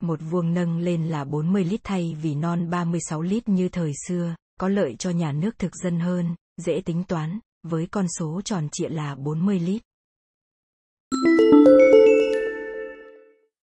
Một 0.00 0.20
vuông 0.30 0.54
nâng 0.54 0.78
lên 0.78 1.08
là 1.08 1.24
40 1.24 1.64
lít 1.64 1.80
thay 1.84 2.16
vì 2.22 2.34
non 2.34 2.70
36 2.70 3.22
lít 3.22 3.48
như 3.48 3.68
thời 3.68 3.92
xưa, 4.06 4.34
có 4.60 4.68
lợi 4.68 4.96
cho 4.98 5.10
nhà 5.10 5.32
nước 5.32 5.58
thực 5.58 5.76
dân 5.76 6.00
hơn, 6.00 6.34
dễ 6.56 6.82
tính 6.84 7.04
toán, 7.04 7.38
với 7.62 7.86
con 7.86 8.06
số 8.18 8.40
tròn 8.44 8.68
trịa 8.72 8.88
là 8.88 9.14
40 9.14 9.60
lít. 9.60 9.82